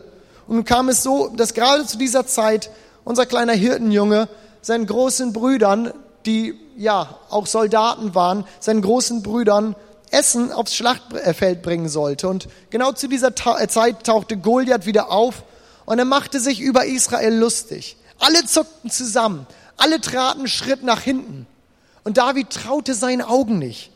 Und 0.47 0.55
nun 0.55 0.65
kam 0.65 0.87
es 0.87 1.03
so, 1.03 1.27
dass 1.35 1.53
gerade 1.53 1.85
zu 1.85 1.97
dieser 1.97 2.25
Zeit 2.25 2.69
unser 3.03 3.25
kleiner 3.25 3.53
Hirtenjunge 3.53 4.29
seinen 4.61 4.85
großen 4.85 5.33
Brüdern, 5.33 5.91
die 6.25 6.57
ja 6.77 7.17
auch 7.29 7.47
Soldaten 7.47 8.15
waren, 8.15 8.45
seinen 8.61 8.81
großen 8.81 9.23
Brüdern 9.23 9.75
Essen 10.13 10.51
aufs 10.51 10.75
Schlachtfeld 10.75 11.61
bringen 11.61 11.89
sollte. 11.89 12.29
Und 12.29 12.47
genau 12.69 12.91
zu 12.91 13.07
dieser 13.07 13.33
äh, 13.59 13.67
Zeit 13.67 14.05
tauchte 14.05 14.37
Goliath 14.37 14.85
wieder 14.85 15.11
auf 15.11 15.43
und 15.85 15.99
er 15.99 16.05
machte 16.05 16.39
sich 16.39 16.61
über 16.61 16.85
Israel 16.85 17.35
lustig. 17.35 17.97
Alle 18.19 18.45
zuckten 18.45 18.89
zusammen, 18.89 19.47
alle 19.77 19.99
traten 19.99 20.47
Schritt 20.47 20.83
nach 20.83 21.01
hinten. 21.01 21.47
Und 22.03 22.17
David 22.17 22.49
traute 22.51 22.93
seinen 22.93 23.21
Augen 23.21 23.59
nicht. 23.59 23.91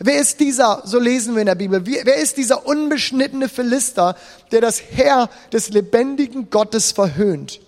Wer 0.00 0.20
ist 0.20 0.38
dieser, 0.38 0.82
so 0.84 1.00
lesen 1.00 1.34
wir 1.34 1.40
in 1.40 1.46
der 1.46 1.56
Bibel, 1.56 1.84
wer 1.84 2.16
ist 2.16 2.36
dieser 2.36 2.66
unbeschnittene 2.66 3.48
Philister, 3.48 4.16
der 4.52 4.60
das 4.60 4.80
Herr 4.80 5.28
des 5.52 5.70
lebendigen 5.70 6.50
Gottes 6.50 6.92
verhöhnt? 6.92 7.60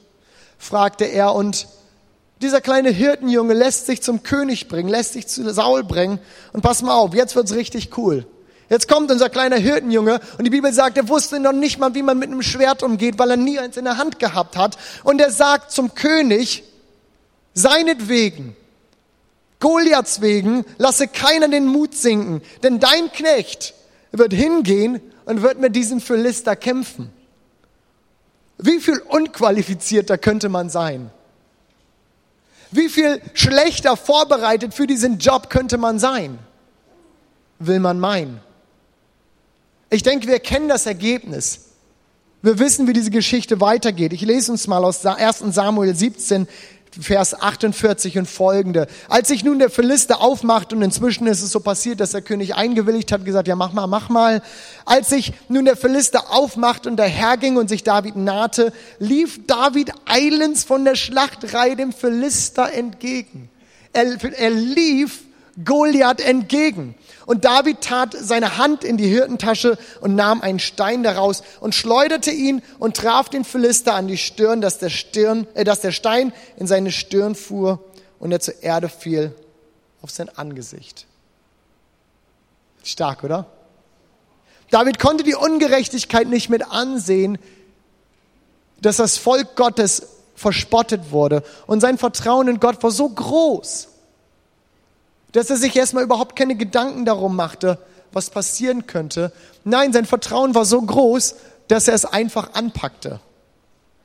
fragte 0.58 1.06
er 1.06 1.34
und 1.34 1.66
dieser 2.42 2.60
kleine 2.60 2.90
Hirtenjunge 2.90 3.54
lässt 3.54 3.86
sich 3.86 4.02
zum 4.02 4.22
König 4.22 4.68
bringen, 4.68 4.88
lässt 4.88 5.12
sich 5.12 5.26
zu 5.26 5.52
Saul 5.52 5.84
bringen 5.84 6.18
und 6.52 6.62
pass 6.62 6.82
mal 6.82 6.94
auf, 6.94 7.14
jetzt 7.14 7.36
wird's 7.36 7.54
richtig 7.54 7.96
cool. 7.98 8.26
Jetzt 8.70 8.88
kommt 8.88 9.10
unser 9.10 9.28
kleiner 9.28 9.56
Hirtenjunge 9.56 10.20
und 10.38 10.44
die 10.44 10.50
Bibel 10.50 10.72
sagt, 10.72 10.96
er 10.96 11.08
wusste 11.08 11.40
noch 11.40 11.52
nicht 11.52 11.78
mal, 11.78 11.94
wie 11.94 12.02
man 12.02 12.18
mit 12.18 12.30
einem 12.30 12.42
Schwert 12.42 12.82
umgeht, 12.82 13.18
weil 13.18 13.30
er 13.32 13.36
nie 13.36 13.58
eins 13.58 13.76
in 13.76 13.84
der 13.84 13.96
Hand 13.96 14.20
gehabt 14.20 14.56
hat. 14.56 14.78
Und 15.02 15.20
er 15.20 15.32
sagt 15.32 15.72
zum 15.72 15.94
König, 15.94 16.62
seinetwegen 17.52 18.54
Goliaths 19.58 20.20
wegen 20.20 20.64
lasse 20.78 21.08
keiner 21.08 21.48
den 21.48 21.66
Mut 21.66 21.94
sinken, 21.94 22.42
denn 22.62 22.78
dein 22.78 23.10
Knecht 23.12 23.74
wird 24.12 24.32
hingehen 24.32 25.00
und 25.24 25.42
wird 25.42 25.58
mit 25.58 25.74
diesem 25.74 26.00
Philister 26.00 26.54
kämpfen. 26.56 27.10
Wie 28.56 28.80
viel 28.80 28.98
unqualifizierter 29.00 30.16
könnte 30.16 30.48
man 30.48 30.70
sein? 30.70 31.10
Wie 32.70 32.88
viel 32.88 33.20
schlechter 33.34 33.96
vorbereitet 33.96 34.74
für 34.74 34.86
diesen 34.86 35.18
Job 35.18 35.50
könnte 35.50 35.78
man 35.78 35.98
sein? 35.98 36.38
Will 37.58 37.80
man 37.80 37.98
meinen. 37.98 38.40
Ich 39.90 40.02
denke, 40.02 40.28
wir 40.28 40.38
kennen 40.38 40.68
das 40.68 40.86
Ergebnis. 40.86 41.70
Wir 42.42 42.58
wissen, 42.58 42.86
wie 42.86 42.92
diese 42.92 43.10
Geschichte 43.10 43.60
weitergeht. 43.60 44.12
Ich 44.12 44.22
lese 44.22 44.52
uns 44.52 44.66
mal 44.66 44.84
aus 44.84 45.04
1 45.04 45.40
Samuel 45.50 45.94
17, 45.94 46.48
Vers 46.98 47.40
48 47.40 48.18
und 48.18 48.26
folgende. 48.26 48.88
Als 49.08 49.28
sich 49.28 49.44
nun 49.44 49.58
der 49.60 49.70
Philister 49.70 50.20
aufmacht 50.20 50.72
und 50.72 50.82
inzwischen 50.82 51.26
ist 51.26 51.42
es 51.42 51.52
so 51.52 51.60
passiert, 51.60 52.00
dass 52.00 52.10
der 52.10 52.22
König 52.22 52.56
eingewilligt 52.56 53.12
hat, 53.12 53.24
gesagt, 53.24 53.46
ja 53.46 53.54
mach 53.54 53.72
mal, 53.72 53.86
mach 53.86 54.08
mal. 54.08 54.42
Als 54.84 55.10
sich 55.10 55.32
nun 55.48 55.66
der 55.66 55.76
Philister 55.76 56.32
aufmacht 56.32 56.86
und 56.86 56.96
daherging 56.96 57.56
und 57.56 57.68
sich 57.68 57.84
David 57.84 58.16
nahte, 58.16 58.72
lief 58.98 59.46
David 59.46 59.92
eilends 60.06 60.64
von 60.64 60.84
der 60.84 60.96
Schlachtreihe 60.96 61.76
dem 61.76 61.92
Philister 61.92 62.72
entgegen. 62.72 63.48
Er, 63.92 64.16
er 64.38 64.50
lief 64.50 65.20
Goliath 65.64 66.20
entgegen. 66.20 66.94
Und 67.30 67.44
David 67.44 67.80
tat 67.80 68.16
seine 68.18 68.56
Hand 68.56 68.82
in 68.82 68.96
die 68.96 69.06
Hirtentasche 69.06 69.78
und 70.00 70.16
nahm 70.16 70.40
einen 70.40 70.58
Stein 70.58 71.04
daraus 71.04 71.44
und 71.60 71.76
schleuderte 71.76 72.32
ihn 72.32 72.60
und 72.80 72.96
traf 72.96 73.28
den 73.28 73.44
Philister 73.44 73.94
an 73.94 74.08
die 74.08 74.18
Stirn, 74.18 74.60
dass 74.60 74.78
der, 74.78 74.90
Stirn, 74.90 75.46
äh, 75.54 75.62
dass 75.62 75.80
der 75.80 75.92
Stein 75.92 76.32
in 76.56 76.66
seine 76.66 76.90
Stirn 76.90 77.36
fuhr 77.36 77.84
und 78.18 78.32
er 78.32 78.40
zur 78.40 78.60
Erde 78.64 78.88
fiel 78.88 79.32
auf 80.02 80.10
sein 80.10 80.28
Angesicht. 80.28 81.06
Stark, 82.82 83.22
oder? 83.22 83.46
David 84.72 84.98
konnte 84.98 85.22
die 85.22 85.36
Ungerechtigkeit 85.36 86.26
nicht 86.26 86.50
mit 86.50 86.68
ansehen, 86.68 87.38
dass 88.80 88.96
das 88.96 89.18
Volk 89.18 89.54
Gottes 89.54 90.02
verspottet 90.34 91.12
wurde. 91.12 91.44
Und 91.68 91.78
sein 91.78 91.96
Vertrauen 91.96 92.48
in 92.48 92.58
Gott 92.58 92.82
war 92.82 92.90
so 92.90 93.08
groß, 93.08 93.86
dass 95.32 95.50
er 95.50 95.56
sich 95.56 95.76
erstmal 95.76 96.04
überhaupt 96.04 96.36
keine 96.36 96.56
Gedanken 96.56 97.04
darum 97.04 97.36
machte, 97.36 97.78
was 98.12 98.30
passieren 98.30 98.86
könnte. 98.86 99.32
Nein, 99.64 99.92
sein 99.92 100.06
Vertrauen 100.06 100.54
war 100.54 100.64
so 100.64 100.80
groß, 100.80 101.36
dass 101.68 101.88
er 101.88 101.94
es 101.94 102.04
einfach 102.04 102.54
anpackte. 102.54 103.20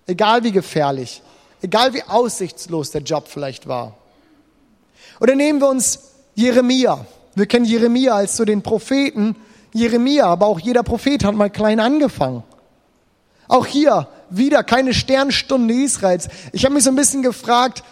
Egal 0.07 0.43
wie 0.43 0.51
gefährlich, 0.51 1.23
egal 1.61 1.93
wie 1.93 2.03
aussichtslos 2.03 2.91
der 2.91 3.01
Job 3.01 3.27
vielleicht 3.27 3.67
war. 3.67 3.95
Oder 5.19 5.35
nehmen 5.35 5.59
wir 5.59 5.69
uns 5.69 5.99
Jeremia. 6.35 7.05
Wir 7.33 7.47
kennen 7.47 7.65
Jeremia 7.65 8.13
als 8.13 8.37
so 8.37 8.45
den 8.45 8.61
Propheten. 8.61 9.35
Jeremia, 9.73 10.25
aber 10.25 10.45
auch 10.45 10.59
jeder 10.59 10.83
Prophet 10.83 11.23
hat 11.23 11.35
mal 11.35 11.49
klein 11.49 11.79
angefangen. 11.79 12.43
Auch 13.47 13.65
hier 13.65 14.07
wieder 14.29 14.63
keine 14.63 14.93
Sternstunde 14.93 15.73
Israels. 15.73 16.27
Ich 16.51 16.65
habe 16.65 16.75
mich 16.75 16.83
so 16.83 16.91
ein 16.91 16.95
bisschen 16.95 17.21
gefragt, 17.21 17.83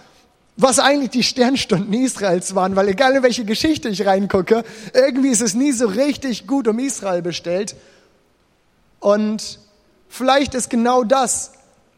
was 0.56 0.80
eigentlich 0.80 1.10
die 1.10 1.24
Sternstunden 1.24 1.94
Israels 1.94 2.54
waren, 2.56 2.76
weil 2.76 2.90
egal 2.90 3.16
in 3.16 3.24
welche 3.24 3.46
Geschichte 3.46 3.90
ich 3.90 4.06
reingucke, 4.06 4.64
irgendwie 4.94 5.30
ist 5.30 5.42
es 5.42 5.56
nie 5.56 5.72
so 5.72 5.88
richtig 5.88 6.48
gut 6.48 6.68
um 6.68 6.80
Israel 6.80 7.22
bestellt. 7.22 7.76
Und 9.00 9.60
vielleicht 10.08 10.54
ist 10.54 10.70
genau 10.70 11.04
das, 11.04 11.54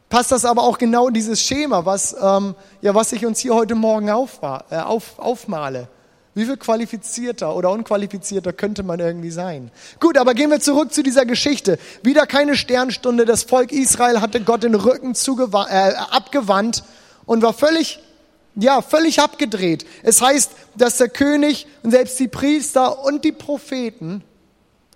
passt 0.09 0.31
das 0.31 0.45
aber 0.45 0.63
auch 0.63 0.77
genau 0.77 1.09
in 1.09 1.13
dieses 1.13 1.41
Schema, 1.41 1.85
was, 1.85 2.15
ähm, 2.19 2.55
ja, 2.81 2.95
was 2.95 3.11
ich 3.11 3.25
uns 3.25 3.39
hier 3.39 3.53
heute 3.53 3.75
Morgen 3.75 4.09
auf, 4.09 4.39
äh, 4.69 4.77
auf, 4.77 5.19
aufmale. 5.19 5.89
Wie 6.33 6.45
viel 6.45 6.57
qualifizierter 6.57 7.55
oder 7.55 7.71
unqualifizierter 7.71 8.51
könnte 8.51 8.83
man 8.83 8.99
irgendwie 8.99 9.31
sein? 9.31 9.71
Gut, 10.01 10.17
aber 10.17 10.33
gehen 10.33 10.49
wir 10.49 10.59
zurück 10.59 10.93
zu 10.93 11.01
dieser 11.01 11.25
Geschichte. 11.25 11.79
Wieder 12.03 12.25
keine 12.25 12.57
Sternstunde. 12.57 13.23
Das 13.23 13.43
Volk 13.43 13.71
Israel 13.71 14.19
hatte 14.19 14.41
Gott 14.41 14.63
den 14.63 14.75
Rücken 14.75 15.13
äh, 15.13 15.93
abgewandt 16.11 16.83
und 17.25 17.41
war 17.41 17.53
völlig 17.53 17.99
ja, 18.55 18.81
völlig 18.81 19.19
abgedreht. 19.19 19.85
Es 20.03 20.21
heißt, 20.21 20.51
dass 20.75 20.97
der 20.97 21.09
König 21.09 21.67
und 21.83 21.91
selbst 21.91 22.19
die 22.19 22.27
Priester 22.27 23.03
und 23.03 23.23
die 23.23 23.31
Propheten 23.31 24.23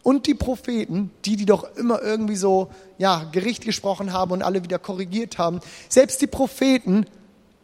und 0.04 0.28
die 0.28 0.34
Propheten, 0.34 1.12
die, 1.26 1.36
die 1.36 1.46
doch 1.46 1.76
immer 1.76 2.02
irgendwie 2.02 2.36
so, 2.36 2.72
ja, 2.98 3.26
Gericht 3.32 3.66
gesprochen 3.66 4.14
haben 4.14 4.32
und 4.32 4.44
alle 4.44 4.64
wieder 4.64 4.80
korrigiert 4.80 5.38
haben, 5.38 5.60
selbst 5.90 6.22
die 6.22 6.28
Propheten 6.28 7.06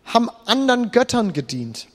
haben 0.06 0.30
anderen 0.46 0.92
Göttern 0.92 1.34
gedient. 1.34 1.88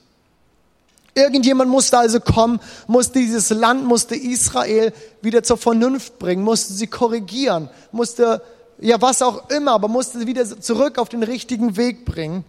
Irgendjemand 1.13 1.69
musste 1.69 1.97
also 1.97 2.19
kommen, 2.19 2.59
musste 2.87 3.19
dieses 3.19 3.49
Land, 3.49 3.85
musste 3.85 4.15
Israel 4.15 4.93
wieder 5.21 5.43
zur 5.43 5.57
Vernunft 5.57 6.19
bringen, 6.19 6.43
musste 6.43 6.73
sie 6.73 6.87
korrigieren, 6.87 7.69
musste, 7.91 8.41
ja, 8.79 9.01
was 9.01 9.21
auch 9.21 9.49
immer, 9.49 9.73
aber 9.73 9.89
musste 9.89 10.19
sie 10.19 10.27
wieder 10.27 10.45
zurück 10.59 10.97
auf 10.97 11.09
den 11.09 11.23
richtigen 11.23 11.75
Weg 11.75 12.05
bringen. 12.05 12.45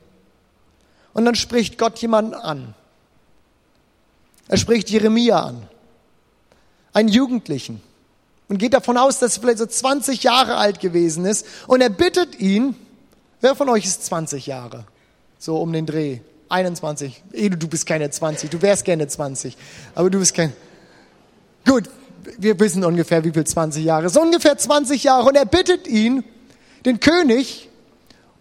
Und 1.15 1.25
dann 1.25 1.35
spricht 1.35 1.79
Gott 1.79 1.99
jemanden 1.99 2.35
an. 2.35 2.75
Er 4.49 4.57
spricht 4.57 4.91
Jeremia 4.91 5.41
an, 5.41 5.63
einen 6.93 7.09
Jugendlichen, 7.09 7.81
und 8.53 8.59
geht 8.59 8.75
davon 8.75 8.99
aus, 8.99 9.19
dass 9.19 9.39
er 9.39 9.41
vielleicht 9.41 9.61
so 9.61 9.65
20 9.65 10.25
Jahre 10.25 10.57
alt 10.57 10.79
gewesen 10.79 11.25
ist. 11.25 11.47
Und 11.69 11.81
er 11.81 11.89
bittet 11.89 12.39
ihn, 12.39 12.77
wer 13.41 13.55
von 13.55 13.71
euch 13.71 13.87
ist 13.87 14.05
20 14.05 14.47
Jahre? 14.47 14.85
So 15.39 15.57
um 15.57 15.73
den 15.73 15.87
Dreh. 15.87 16.19
21. 16.51 17.23
Edu, 17.33 17.57
du 17.57 17.67
bist 17.67 17.87
keine 17.87 18.11
20, 18.11 18.51
du 18.51 18.61
wärst 18.61 18.85
gerne 18.85 19.09
20, 19.09 19.57
aber 19.95 20.11
du 20.11 20.19
bist 20.19 20.35
kein... 20.35 20.53
Gut, 21.67 21.89
wir 22.37 22.61
wissen 22.61 22.85
ungefähr, 22.85 23.25
wie 23.25 23.31
viel 23.31 23.45
20 23.45 23.83
Jahre. 23.83 24.11
So 24.11 24.21
ungefähr 24.21 24.59
20 24.59 25.03
Jahre. 25.03 25.29
Und 25.29 25.35
er 25.35 25.47
bittet 25.47 25.89
ihn, 25.89 26.23
den 26.85 27.01
König 27.01 27.71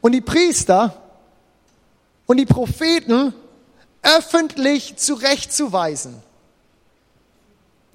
und 0.02 0.12
die 0.12 0.20
Priester, 0.20 1.01
und 2.26 2.38
die 2.38 2.46
Propheten 2.46 3.34
öffentlich 4.02 4.98
zurechtzuweisen. 4.98 6.16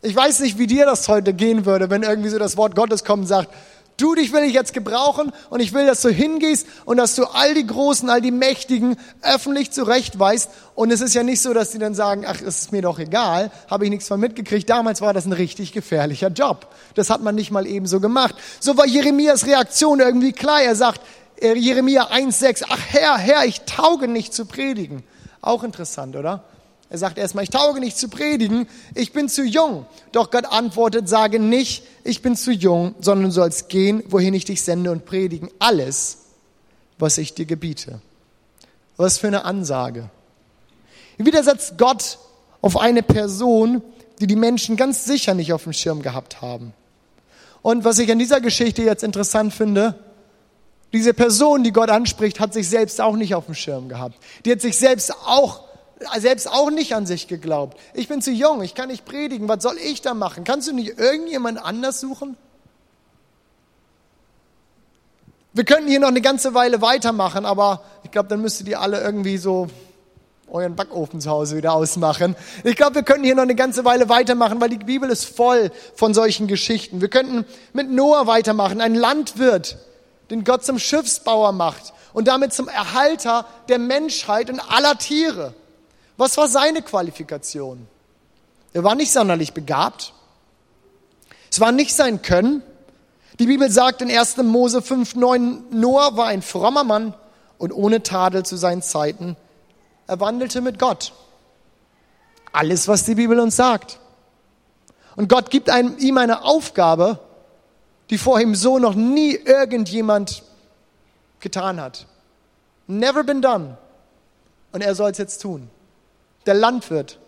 Ich 0.02 0.14
weiß 0.14 0.40
nicht, 0.40 0.59
wie 0.59 0.66
dir 0.66 0.87
das 0.87 1.09
heute 1.09 1.35
gehen 1.35 1.66
würde, 1.66 1.90
wenn 1.90 2.02
irgendwie 2.02 2.28
so 2.28 2.38
das 2.38 2.56
Wort 2.56 2.76
Gottes 2.76 3.02
kommt 3.02 3.23
und 3.23 3.26
sagt, 3.26 3.50
du, 3.97 4.14
dich 4.14 4.33
will 4.33 4.45
ich 4.45 4.52
jetzt 4.52 4.73
gebrauchen 4.73 5.33
und 5.50 5.61
ich 5.61 5.73
will, 5.73 5.87
dass 5.87 6.02
du 6.02 6.11
hingehst 6.11 6.66
und 6.85 6.99
dass 6.99 7.14
du 7.14 7.25
all 7.25 7.54
die 7.54 7.66
Großen, 7.66 8.09
all 8.11 8.21
die 8.21 8.30
Mächtigen 8.30 8.97
öffentlich 9.23 9.71
zurechtweist. 9.71 10.50
Und 10.75 10.92
es 10.92 11.00
ist 11.00 11.14
ja 11.14 11.23
nicht 11.23 11.40
so, 11.40 11.54
dass 11.54 11.71
die 11.71 11.78
dann 11.78 11.95
sagen, 11.95 12.25
ach, 12.26 12.40
es 12.40 12.62
ist 12.62 12.73
mir 12.73 12.83
doch 12.83 12.99
egal, 12.99 13.50
habe 13.68 13.85
ich 13.85 13.90
nichts 13.90 14.09
von 14.09 14.21
mitgekriegt. 14.21 14.68
Damals 14.68 15.00
war 15.00 15.14
das 15.14 15.26
ein 15.26 15.33
richtig 15.33 15.73
gefährlicher 15.73 16.28
Job. 16.28 16.68
Das 16.95 17.11
hat 17.11 17.23
man 17.23 17.35
nicht 17.35 17.50
mal 17.50 17.66
ebenso 17.66 18.00
gemacht. 18.00 18.35
So 18.61 18.76
war 18.76 18.87
Jeremias 18.87 19.47
Reaktion 19.47 20.00
irgendwie 20.00 20.33
klar. 20.33 20.62
Er 20.62 20.76
sagt, 20.76 21.00
Jeremia 21.40 22.11
1,6, 22.11 22.64
ach 22.69 22.81
Herr, 22.88 23.19
Herr, 23.19 23.45
ich 23.45 23.62
tauge 23.62 24.09
nicht 24.09 24.33
zu 24.33 24.47
predigen. 24.47 25.02
Auch 25.40 25.62
interessant, 25.62 26.16
oder? 26.16 26.45
Er 26.88 26.99
sagt 26.99 27.19
erstmal, 27.19 27.45
ich 27.45 27.50
tauge 27.50 27.81
nicht 27.81 27.99
zu 27.99 28.09
predigen, 28.09 28.69
ich 28.95 29.12
bin 29.12 29.28
zu 29.28 29.45
jung. 29.45 29.87
Doch 30.12 30.31
Gott 30.31 30.47
antwortet, 30.47 31.09
sage 31.09 31.40
nicht, 31.40 31.85
ich 32.05 32.23
bin 32.23 32.37
zu 32.37 32.52
jung, 32.52 32.95
sondern 33.00 33.26
du 33.26 33.33
sollst 33.33 33.69
gehen, 33.69 34.05
wohin 34.09 34.35
ich 34.35 34.45
dich 34.45 34.62
sende 34.62 34.93
und 34.93 35.05
predigen 35.05 35.50
alles, 35.59 36.19
was 36.99 37.19
ich 37.19 37.35
dir 37.35 37.47
gebiete. 37.47 38.00
Was 38.97 39.19
für 39.19 39.26
eine 39.26 39.45
Ansage. 39.45 40.11
Wieder 41.19 41.43
setzt 41.43 41.76
Gott 41.76 42.19
auf 42.61 42.78
eine 42.78 43.02
Person, 43.02 43.83
die 44.21 44.26
die 44.26 44.37
Menschen 44.37 44.76
ganz 44.76 45.05
sicher 45.05 45.35
nicht 45.35 45.52
auf 45.52 45.64
dem 45.64 45.73
Schirm 45.73 46.02
gehabt 46.02 46.40
haben. 46.40 46.73
Und 47.62 47.85
was 47.85 47.99
ich 47.99 48.11
an 48.12 48.19
dieser 48.19 48.40
Geschichte 48.40 48.83
jetzt 48.83 49.02
interessant 49.02 49.52
finde, 49.52 49.99
diese 50.97 51.15
Person, 51.15 51.62
die 51.62 51.73
Gott 51.73 51.91
anspricht, 51.91 52.41
hat 52.41 52.53
sich 52.53 52.69
selbst 52.69 53.00
auch 53.00 53.17
nicht 53.17 53.35
auf 53.35 53.47
dem 53.47 53.55
Schirm 53.55 53.88
gehabt. 53.88 54.17
Die 54.45 54.53
hat 54.53 54.61
sich 54.61 54.76
selbst 54.76 55.12
auch 55.26 55.67
selbst 56.19 56.50
auch 56.50 56.71
nicht 56.71 56.95
an 56.95 57.07
sich 57.07 57.26
geglaubt. 57.26 57.79
Ich 57.95 58.09
bin 58.09 58.21
zu 58.21 58.31
jung, 58.31 58.62
ich 58.62 58.75
kann 58.75 58.88
nicht 58.88 59.05
predigen, 59.05 59.49
was 59.49 59.62
soll 59.62 59.79
ich 59.79 60.03
da 60.03 60.15
machen? 60.15 60.45
Kannst 60.45 60.69
du 60.69 60.75
nicht 60.75 60.99
irgendjemand 60.99 61.59
anders 61.65 62.00
suchen? 62.00 62.37
Wir 65.55 65.65
könnten 65.65 65.88
hier 65.88 66.00
noch 66.00 66.09
eine 66.09 66.21
ganze 66.21 66.53
Weile 66.53 66.83
weitermachen, 66.83 67.47
aber 67.47 67.83
ich 68.05 68.11
glaube, 68.11 68.29
dann 68.29 68.43
müsstet 68.43 68.69
ihr 68.69 68.81
alle 68.81 69.00
irgendwie 69.00 69.38
so 69.38 69.69
euren 70.49 70.76
Backofen 70.76 71.21
zu 71.21 71.31
Hause 71.31 71.57
wieder 71.57 71.73
ausmachen. 71.73 72.37
Ich 72.62 72.76
glaube, 72.76 72.97
wir 72.97 73.03
könnten 73.03 73.25
hier 73.25 73.35
noch 73.35 73.43
eine 73.43 73.55
ganze 73.55 73.85
Weile 73.85 74.11
weitermachen, 74.11 74.61
weil 74.61 74.69
die 74.69 74.76
Bibel 74.76 75.09
ist 75.09 75.25
voll 75.25 75.71
von 75.95 76.12
solchen 76.12 76.47
Geschichten. 76.47 77.00
Wir 77.00 77.09
könnten 77.09 77.47
mit 77.73 77.91
Noah 77.91 78.26
weitermachen, 78.26 78.83
ein 78.83 78.95
Landwirt, 78.95 79.79
den 80.30 80.45
Gott 80.45 80.64
zum 80.64 80.78
Schiffsbauer 80.78 81.52
macht 81.52 81.92
und 82.12 82.28
damit 82.28 82.52
zum 82.52 82.68
Erhalter 82.68 83.47
der 83.68 83.78
Menschheit 83.78 84.50
und 84.50 84.61
aller 84.61 84.99
Tiere. 84.99 85.54
Was 86.16 86.37
war 86.37 86.49
seine 86.49 86.83
Qualifikation? 86.83 87.87
Er 88.73 88.85
war 88.85 88.95
nicht 88.95 89.12
sonderlich 89.12 89.52
begabt. 89.52 90.12
Es 91.50 91.61
war 91.61 91.73
nicht 91.73 91.95
sein 91.95 92.23
Können. 92.23 92.62
Die 93.38 93.47
Bibel 93.47 93.71
sagt 93.71 94.02
in 94.02 94.11
1. 94.11 94.38
Mose 94.38 94.78
5,9, 94.78 95.59
Noah 95.71 96.16
war 96.16 96.26
ein 96.26 96.42
frommer 96.42 96.85
Mann 96.85 97.14
und 97.59 97.73
ohne 97.73 98.02
Tadel 98.02 98.45
zu 98.45 98.56
seinen 98.56 98.83
Zeiten 98.83 99.37
er 100.06 100.21
wandelte 100.21 100.61
mit 100.61 100.78
Gott. 100.78 101.12
Alles, 102.52 102.88
was 102.88 103.04
die 103.04 103.16
Bibel 103.16 103.40
uns 103.40 103.56
sagt. 103.56 103.99
Und 105.16 105.28
Gott 105.28 105.50
gibt 105.50 105.68
einem, 105.68 105.99
ihm 105.99 106.18
eine 106.18 106.45
Aufgabe, 106.45 107.18
die 108.11 108.19
vor 108.19 108.41
ihm 108.41 108.55
so 108.55 108.79
noch 108.79 108.95
nie 108.95 109.35
irgendjemand 109.35 110.43
getan 111.41 111.81
hat. 111.81 112.07
Never 112.87 113.25
been 113.25 113.43
done. 113.43 113.77
Und 114.73 114.83
er 114.83 114.95
soll 114.95 115.11
es 115.11 115.19
jetzt 115.19 115.43
tun. 115.43 115.69
Der 116.45 116.55
Landwirt 116.55 117.19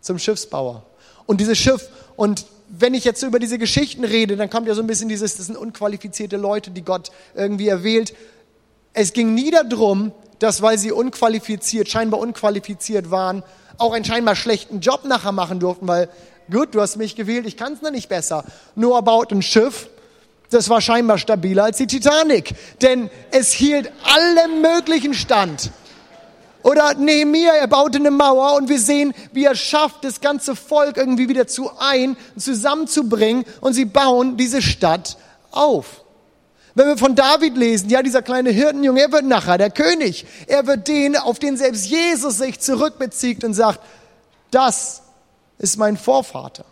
zum 0.00 0.18
Schiffsbauer. 0.18 0.82
Und 1.26 1.40
dieses 1.40 1.58
Schiff, 1.58 1.88
und 2.16 2.46
wenn 2.68 2.94
ich 2.94 3.04
jetzt 3.04 3.22
über 3.22 3.38
diese 3.38 3.58
Geschichten 3.58 4.04
rede, 4.04 4.36
dann 4.36 4.50
kommt 4.50 4.66
ja 4.66 4.74
so 4.74 4.82
ein 4.82 4.86
bisschen 4.86 5.08
dieses, 5.08 5.36
das 5.36 5.46
sind 5.46 5.56
unqualifizierte 5.56 6.36
Leute, 6.36 6.70
die 6.70 6.82
Gott 6.82 7.10
irgendwie 7.34 7.68
erwählt. 7.68 8.14
Es 8.92 9.12
ging 9.12 9.34
nie 9.34 9.50
darum, 9.50 10.12
dass 10.38 10.62
weil 10.62 10.78
sie 10.78 10.92
unqualifiziert, 10.92 11.88
scheinbar 11.88 12.20
unqualifiziert 12.20 13.10
waren, 13.10 13.42
auch 13.78 13.92
einen 13.92 14.04
scheinbar 14.04 14.36
schlechten 14.36 14.80
Job 14.80 15.04
nachher 15.04 15.32
machen 15.32 15.60
durften, 15.60 15.86
weil 15.86 16.08
gut, 16.50 16.74
du 16.74 16.80
hast 16.80 16.96
mich 16.96 17.16
gewählt, 17.16 17.46
ich 17.46 17.56
kann 17.56 17.72
es 17.72 17.82
noch 17.82 17.90
nicht 17.90 18.08
besser. 18.08 18.44
Noah 18.74 19.02
baut 19.02 19.32
ein 19.32 19.42
Schiff, 19.42 19.88
das 20.50 20.68
war 20.68 20.80
scheinbar 20.80 21.18
stabiler 21.18 21.64
als 21.64 21.78
die 21.78 21.86
Titanic, 21.86 22.54
denn 22.80 23.10
es 23.30 23.52
hielt 23.52 23.90
allem 24.04 24.62
möglichen 24.62 25.14
stand. 25.14 25.70
Oder 26.62 26.94
Nehemiah, 26.94 27.54
er 27.56 27.66
baute 27.66 27.98
eine 27.98 28.10
Mauer 28.10 28.54
und 28.56 28.70
wir 28.70 28.80
sehen, 28.80 29.12
wie 29.32 29.44
er 29.44 29.54
schafft, 29.54 30.02
das 30.02 30.20
ganze 30.22 30.56
Volk 30.56 30.96
irgendwie 30.96 31.28
wieder 31.28 31.46
zu 31.46 31.70
ein, 31.78 32.16
zusammenzubringen 32.38 33.44
und 33.60 33.74
sie 33.74 33.84
bauen 33.84 34.38
diese 34.38 34.62
Stadt 34.62 35.18
auf. 35.50 36.04
Wenn 36.74 36.88
wir 36.88 36.96
von 36.96 37.14
David 37.14 37.56
lesen, 37.56 37.90
ja, 37.90 38.02
dieser 38.02 38.22
kleine 38.22 38.50
Hirtenjunge, 38.50 39.02
er 39.02 39.12
wird 39.12 39.24
nachher 39.26 39.58
der 39.58 39.70
König. 39.70 40.26
Er 40.46 40.66
wird 40.66 40.88
den, 40.88 41.16
auf 41.16 41.38
den 41.38 41.56
selbst 41.56 41.86
Jesus 41.86 42.38
sich 42.38 42.58
zurückbezieht 42.58 43.44
und 43.44 43.54
sagt, 43.54 43.80
das 44.50 45.02
ist 45.64 45.78
mein 45.78 45.96
Vorvater. 45.96 46.66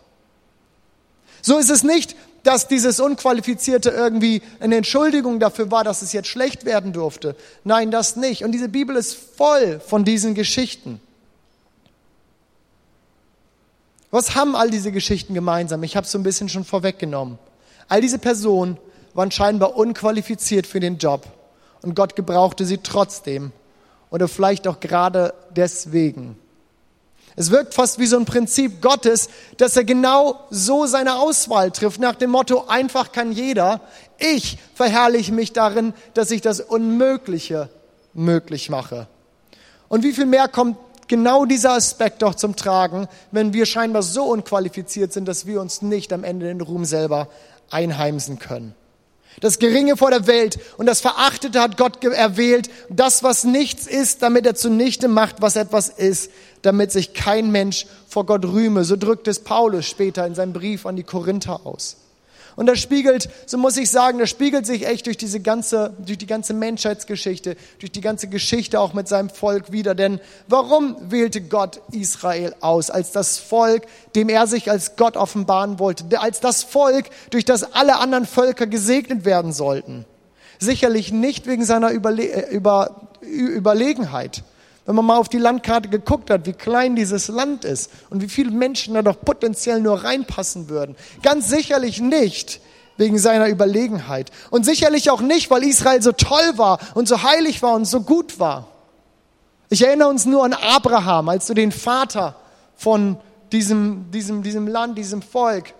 So 1.41 1.57
ist 1.57 1.69
es 1.69 1.83
nicht, 1.83 2.15
dass 2.43 2.67
dieses 2.67 2.99
Unqualifizierte 2.99 3.89
irgendwie 3.89 4.41
eine 4.59 4.77
Entschuldigung 4.77 5.39
dafür 5.39 5.71
war, 5.71 5.83
dass 5.83 6.01
es 6.01 6.13
jetzt 6.13 6.27
schlecht 6.27 6.63
werden 6.63 6.93
durfte. 6.93 7.35
Nein, 7.63 7.89
das 7.89 8.15
nicht. 8.15 8.43
Und 8.43 8.51
diese 8.51 8.69
Bibel 8.69 8.95
ist 8.95 9.15
voll 9.15 9.79
von 9.79 10.05
diesen 10.05 10.35
Geschichten. 10.35 11.01
Was 14.11 14.35
haben 14.35 14.55
all 14.55 14.69
diese 14.69 14.91
Geschichten 14.91 15.33
gemeinsam? 15.33 15.81
Ich 15.83 15.95
habe 15.95 16.05
es 16.05 16.11
so 16.11 16.19
ein 16.19 16.23
bisschen 16.23 16.47
schon 16.47 16.65
vorweggenommen. 16.65 17.39
All 17.87 17.99
diese 17.99 18.19
Personen 18.19 18.77
waren 19.15 19.31
scheinbar 19.31 19.75
unqualifiziert 19.75 20.67
für 20.67 20.79
den 20.79 20.97
Job 20.97 21.25
und 21.81 21.95
Gott 21.95 22.15
gebrauchte 22.15 22.65
sie 22.65 22.77
trotzdem 22.77 23.51
oder 24.11 24.27
vielleicht 24.27 24.67
auch 24.67 24.79
gerade 24.79 25.33
deswegen. 25.55 26.37
Es 27.35 27.51
wirkt 27.51 27.73
fast 27.73 27.99
wie 27.99 28.05
so 28.05 28.17
ein 28.17 28.25
Prinzip 28.25 28.81
Gottes, 28.81 29.29
dass 29.57 29.75
er 29.75 29.83
genau 29.83 30.39
so 30.49 30.85
seine 30.85 31.15
Auswahl 31.15 31.71
trifft, 31.71 31.99
nach 31.99 32.15
dem 32.15 32.29
Motto, 32.29 32.65
einfach 32.67 33.11
kann 33.11 33.31
jeder. 33.31 33.81
Ich 34.19 34.59
verherrliche 34.75 35.31
mich 35.31 35.53
darin, 35.53 35.93
dass 36.13 36.31
ich 36.31 36.41
das 36.41 36.59
Unmögliche 36.59 37.69
möglich 38.13 38.69
mache. 38.69 39.07
Und 39.89 40.03
wie 40.03 40.13
viel 40.13 40.25
mehr 40.25 40.47
kommt 40.47 40.77
genau 41.07 41.45
dieser 41.45 41.73
Aspekt 41.73 42.21
doch 42.21 42.35
zum 42.35 42.55
Tragen, 42.55 43.07
wenn 43.31 43.53
wir 43.53 43.65
scheinbar 43.65 44.03
so 44.03 44.25
unqualifiziert 44.25 45.13
sind, 45.13 45.27
dass 45.27 45.45
wir 45.45 45.59
uns 45.59 45.81
nicht 45.81 46.13
am 46.13 46.23
Ende 46.23 46.47
den 46.47 46.61
Ruhm 46.61 46.85
selber 46.85 47.27
einheimsen 47.69 48.39
können. 48.39 48.75
Das 49.41 49.57
Geringe 49.57 49.97
vor 49.97 50.11
der 50.11 50.27
Welt 50.27 50.59
und 50.77 50.85
das 50.85 51.01
Verachtete 51.01 51.59
hat 51.59 51.77
Gott 51.77 52.03
erwählt. 52.03 52.69
Das, 52.89 53.23
was 53.23 53.43
nichts 53.43 53.87
ist, 53.87 54.21
damit 54.21 54.45
er 54.45 54.53
zunichte 54.55 55.07
macht, 55.07 55.41
was 55.41 55.55
etwas 55.55 55.89
ist, 55.89 56.29
damit 56.63 56.91
sich 56.91 57.13
kein 57.13 57.51
Mensch 57.51 57.85
vor 58.07 58.25
Gott 58.25 58.45
rühme. 58.45 58.83
So 58.83 58.95
drückt 58.95 59.27
es 59.27 59.39
Paulus 59.39 59.85
später 59.85 60.25
in 60.25 60.33
seinem 60.35 60.53
Brief 60.53 60.85
an 60.85 60.95
die 60.95 61.03
Korinther 61.03 61.61
aus. 61.65 61.97
Und 62.55 62.67
das 62.67 62.79
spiegelt, 62.79 63.29
so 63.45 63.57
muss 63.57 63.77
ich 63.77 63.89
sagen, 63.89 64.19
das 64.19 64.29
spiegelt 64.29 64.65
sich 64.65 64.85
echt 64.85 65.07
durch 65.07 65.17
diese 65.17 65.39
ganze, 65.39 65.93
durch 66.05 66.17
die 66.17 66.27
ganze 66.27 66.53
Menschheitsgeschichte, 66.53 67.55
durch 67.79 67.91
die 67.91 68.01
ganze 68.01 68.27
Geschichte 68.27 68.79
auch 68.79 68.93
mit 68.93 69.07
seinem 69.07 69.29
Volk 69.29 69.71
wieder. 69.71 69.95
Denn 69.95 70.19
warum 70.47 70.95
wählte 71.09 71.41
Gott 71.41 71.81
Israel 71.91 72.53
aus 72.61 72.89
als 72.89 73.11
das 73.11 73.39
Volk, 73.39 73.83
dem 74.15 74.29
er 74.29 74.45
sich 74.45 74.69
als 74.69 74.95
Gott 74.95 75.17
offenbaren 75.17 75.79
wollte, 75.79 76.19
als 76.19 76.39
das 76.41 76.63
Volk, 76.63 77.05
durch 77.31 77.45
das 77.45 77.73
alle 77.73 77.97
anderen 77.97 78.27
Völker 78.27 78.67
gesegnet 78.67 79.25
werden 79.25 79.51
sollten? 79.51 80.05
Sicherlich 80.59 81.11
nicht 81.11 81.47
wegen 81.47 81.65
seiner 81.65 81.89
Überle 81.89 82.29
äh, 82.29 82.53
Über 82.53 83.09
Überlegenheit, 83.21 84.43
wenn 84.85 84.95
man 84.95 85.05
mal 85.05 85.17
auf 85.17 85.29
die 85.29 85.37
Landkarte 85.37 85.89
geguckt 85.89 86.29
hat, 86.29 86.45
wie 86.45 86.53
klein 86.53 86.95
dieses 86.95 87.29
Land 87.29 87.63
ist 87.63 87.89
und 88.09 88.21
wie 88.21 88.27
viele 88.27 88.51
Menschen 88.51 88.93
da 88.93 89.01
doch 89.01 89.19
potenziell 89.21 89.79
nur 89.79 90.03
reinpassen 90.03 90.69
würden. 90.69 90.95
Ganz 91.21 91.49
sicherlich 91.49 92.01
nicht 92.01 92.59
wegen 92.97 93.17
seiner 93.17 93.47
Überlegenheit. 93.47 94.31
Und 94.49 94.65
sicherlich 94.65 95.09
auch 95.09 95.21
nicht, 95.21 95.49
weil 95.49 95.63
Israel 95.63 96.01
so 96.01 96.11
toll 96.11 96.57
war 96.57 96.79
und 96.95 97.07
so 97.07 97.23
heilig 97.23 97.61
war 97.61 97.73
und 97.73 97.85
so 97.85 98.01
gut 98.01 98.39
war. 98.39 98.67
Ich 99.69 99.85
erinnere 99.85 100.09
uns 100.09 100.25
nur 100.25 100.43
an 100.43 100.53
Abraham, 100.53 101.29
als 101.29 101.47
du 101.47 101.53
den 101.53 101.71
Vater 101.71 102.35
von 102.75 103.17
diesem, 103.51 104.11
diesem, 104.11 104.43
diesem 104.43 104.67
Land, 104.67 104.97
diesem 104.97 105.21
Volk, 105.21 105.73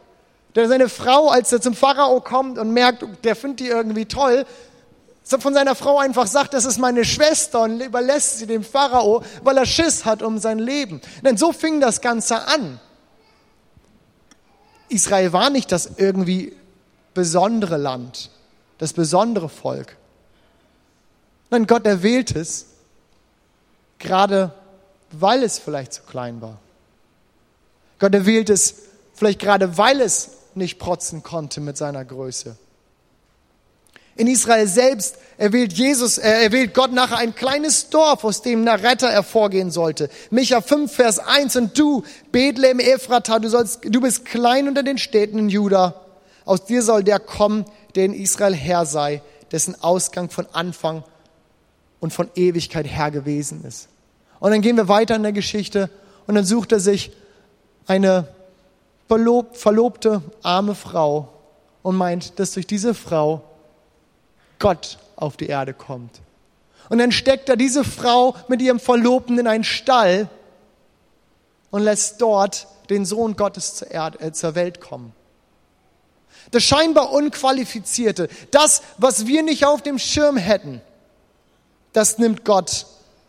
der 0.55 0.67
seine 0.67 0.89
Frau, 0.89 1.29
als 1.29 1.51
er 1.51 1.61
zum 1.61 1.73
Pharao 1.73 2.21
kommt 2.21 2.57
und 2.57 2.71
merkt, 2.71 3.05
der 3.23 3.35
findet 3.35 3.59
die 3.59 3.67
irgendwie 3.67 4.05
toll, 4.05 4.45
von 5.25 5.53
seiner 5.53 5.75
Frau 5.75 5.99
einfach 5.99 6.27
sagt, 6.27 6.53
das 6.53 6.65
ist 6.65 6.77
meine 6.77 7.05
Schwester 7.05 7.61
und 7.61 7.79
überlässt 7.79 8.39
sie 8.39 8.47
dem 8.47 8.63
Pharao, 8.63 9.23
weil 9.43 9.57
er 9.57 9.65
Schiss 9.65 10.05
hat 10.05 10.21
um 10.21 10.37
sein 10.37 10.59
Leben. 10.59 11.01
Denn 11.23 11.37
so 11.37 11.53
fing 11.53 11.79
das 11.79 12.01
Ganze 12.01 12.47
an. 12.47 12.79
Israel 14.89 15.33
war 15.33 15.49
nicht 15.49 15.71
das 15.71 15.91
irgendwie 15.97 16.55
besondere 17.13 17.77
Land, 17.77 18.29
das 18.77 18.93
besondere 18.93 19.49
Volk. 19.49 19.95
Nein, 21.49 21.67
Gott 21.67 21.85
erwählt 21.85 22.35
es, 22.35 22.65
gerade 23.99 24.53
weil 25.11 25.43
es 25.43 25.59
vielleicht 25.59 25.93
zu 25.93 26.01
klein 26.03 26.41
war. 26.41 26.59
Gott 27.99 28.13
erwählt 28.13 28.49
es 28.49 28.75
vielleicht 29.13 29.39
gerade, 29.39 29.77
weil 29.77 30.01
es 30.01 30.31
nicht 30.55 30.79
protzen 30.79 31.23
konnte 31.23 31.61
mit 31.61 31.77
seiner 31.77 32.03
Größe. 32.03 32.57
In 34.15 34.27
Israel 34.27 34.67
selbst 34.67 35.17
erwählt 35.37 35.73
Jesus, 35.73 36.19
äh, 36.19 36.43
erwählt 36.43 36.73
Gott 36.73 36.91
nachher 36.91 37.17
ein 37.17 37.33
kleines 37.33 37.89
Dorf, 37.89 38.23
aus 38.23 38.43
dem 38.43 38.67
ein 38.67 38.79
Retter 38.79 39.09
hervorgehen 39.09 39.71
sollte. 39.71 40.09
Micha 40.29 40.61
5, 40.61 40.91
Vers 40.91 41.19
1. 41.19 41.55
Und 41.55 41.79
du, 41.79 42.03
Bethlehem 42.31 42.79
Ephrata, 42.79 43.39
du 43.39 43.49
sollst, 43.49 43.81
du 43.83 44.01
bist 44.01 44.25
klein 44.25 44.67
unter 44.67 44.83
den 44.83 44.99
Städten 44.99 45.39
in 45.39 45.49
Juda. 45.49 45.95
Aus 46.45 46.65
dir 46.65 46.83
soll 46.83 47.03
der 47.03 47.19
kommen, 47.19 47.65
der 47.95 48.05
in 48.05 48.13
Israel 48.13 48.53
Herr 48.53 48.85
sei, 48.85 49.21
dessen 49.51 49.81
Ausgang 49.81 50.29
von 50.29 50.45
Anfang 50.51 51.03
und 51.99 52.13
von 52.13 52.29
Ewigkeit 52.35 52.85
her 52.85 53.09
gewesen 53.09 53.63
ist. 53.65 53.87
Und 54.39 54.51
dann 54.51 54.61
gehen 54.61 54.77
wir 54.77 54.89
weiter 54.89 55.15
in 55.15 55.23
der 55.23 55.31
Geschichte 55.31 55.89
und 56.27 56.35
dann 56.35 56.45
sucht 56.45 56.71
er 56.71 56.79
sich 56.79 57.11
eine 57.87 58.27
verlobte 59.07 60.21
arme 60.41 60.75
Frau 60.75 61.29
und 61.81 61.95
meint, 61.95 62.39
dass 62.39 62.53
durch 62.53 62.67
diese 62.67 62.93
Frau 62.93 63.43
Gott 64.63 64.97
auf 65.17 65.35
die 65.35 65.47
Erde 65.47 65.73
kommt. 65.73 66.21
Und 66.87 66.97
dann 66.99 67.11
steckt 67.11 67.49
er 67.49 67.57
diese 67.57 67.83
Frau 67.83 68.33
mit 68.47 68.61
ihrem 68.61 68.79
Verlobten 68.79 69.37
in 69.37 69.45
einen 69.45 69.65
Stall 69.65 70.29
und 71.69 71.83
lässt 71.83 72.21
dort 72.21 72.67
den 72.89 73.05
Sohn 73.05 73.35
Gottes 73.35 73.75
zur, 73.75 73.91
Erde, 73.91 74.21
äh, 74.21 74.31
zur 74.31 74.55
Welt 74.55 74.79
kommen. 74.79 75.11
Das 76.51 76.63
scheinbar 76.63 77.11
Unqualifizierte, 77.11 78.29
das, 78.51 78.83
was 78.97 79.27
wir 79.27 79.43
nicht 79.43 79.65
auf 79.65 79.81
dem 79.81 79.99
Schirm 79.99 80.37
hätten, 80.37 80.81
das 81.91 82.17
nimmt 82.17 82.45
Gott 82.45 82.85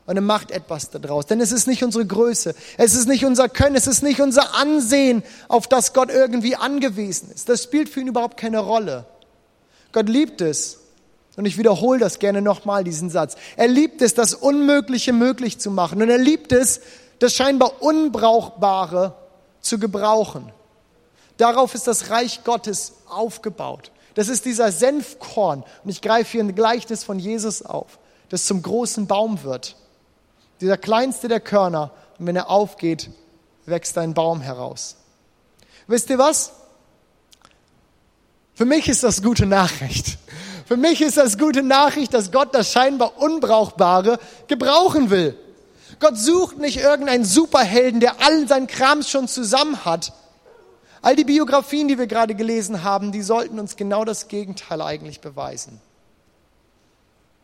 Und 0.07 0.15
er 0.17 0.23
macht 0.23 0.53
etwas 0.53 0.91
daraus. 0.91 1.27
Denn 1.27 1.41
es 1.41 1.51
ist 1.51 1.67
nicht 1.67 1.83
unsere 1.83 2.07
Größe, 2.07 2.55
es 2.79 2.95
ist 2.95 3.09
nicht 3.09 3.25
unser 3.25 3.49
Können, 3.49 3.75
es 3.75 3.89
ist 3.89 4.05
nicht 4.05 4.21
unser 4.21 4.55
Ansehen, 4.55 5.25
auf 5.49 5.67
das 5.67 5.95
Gott 5.95 6.11
irgendwie 6.11 6.55
angewiesen 6.55 7.33
ist. 7.35 7.49
Das 7.49 7.65
spielt 7.65 7.89
für 7.89 8.01
ihn 8.01 8.07
überhaupt 8.07 8.37
keine 8.37 8.61
Rolle. 8.61 9.05
Gott 9.91 10.09
liebt 10.09 10.41
es. 10.41 10.84
Und 11.37 11.47
ich 11.47 11.59
wiederhole 11.59 11.99
das 11.99 12.19
gerne 12.19 12.43
nochmal, 12.43 12.85
diesen 12.85 13.11
Satz. 13.11 13.37
Er 13.57 13.69
liebt 13.69 14.03
es, 14.03 14.15
das 14.15 14.35
Unmögliche 14.35 15.13
möglich 15.13 15.59
zu 15.59 15.71
machen. 15.71 16.01
Und 16.01 16.09
er 16.09 16.19
liebt 16.19 16.53
es, 16.53 16.81
das 17.19 17.35
scheinbar 17.35 17.83
Unbrauchbare 17.83 19.15
zu 19.61 19.79
gebrauchen. 19.79 20.53
Darauf 21.37 21.75
ist 21.75 21.87
das 21.87 22.11
Reich 22.11 22.45
Gottes 22.45 22.95
aufgebaut. 23.09 23.91
Das 24.15 24.29
ist 24.29 24.45
dieser 24.45 24.71
Senfkorn. 24.71 25.65
Und 25.83 25.91
ich 25.91 26.01
greife 26.01 26.33
hier 26.33 26.45
ein 26.45 26.55
Gleichnis 26.55 27.03
von 27.03 27.19
Jesus 27.19 27.63
auf, 27.63 27.99
das 28.29 28.47
zum 28.47 28.63
großen 28.63 29.09
Baum 29.09 29.43
wird. 29.43 29.77
Dieser 30.61 30.77
kleinste 30.77 31.27
der 31.27 31.41
Körner. 31.41 31.91
Und 32.19 32.27
wenn 32.27 32.37
er 32.37 32.49
aufgeht, 32.49 33.11
wächst 33.67 33.99
ein 33.99 34.15
Baum 34.15 34.41
heraus. 34.41 34.97
Wisst 35.89 36.11
ihr 36.11 36.19
was? 36.19 36.53
Für 38.55 38.65
mich 38.65 38.89
ist 38.89 39.03
das 39.03 39.21
gute 39.21 39.47
Nachricht. 39.47 40.19
Für 40.67 40.77
mich 40.77 41.03
ist 41.03 41.17
das 41.17 41.37
gute 41.37 41.63
Nachricht, 41.63 42.15
dass 42.15 42.33
Gott 42.33 42.55
das 42.55 42.73
scheinbar 42.73 43.19
Unbrauchbare 43.19 44.19
gebrauchen 44.47 45.11
will. 45.11 45.37
Gott 46.01 46.17
sucht 46.17 46.59
nicht 46.59 46.79
irgendeinen 46.79 47.25
Superhelden, 47.25 48.01
der 48.01 48.21
all 48.21 48.49
sein 48.49 48.67
Krams 48.67 49.11
schon 49.11 49.29
zusammen 49.29 49.85
hat. 49.85 50.13
All 51.03 51.17
die 51.17 51.25
Biografien, 51.25 51.87
die 51.87 51.99
wir 51.99 52.07
gerade 52.07 52.35
gelesen 52.35 52.83
haben, 52.83 53.13
die 53.13 53.23
sollten 53.23 53.59
uns 53.61 53.77
genau 53.77 54.05
das 54.05 54.29
Gegenteil 54.29 54.81
eigentlich 54.81 55.21
beweisen. 55.21 55.81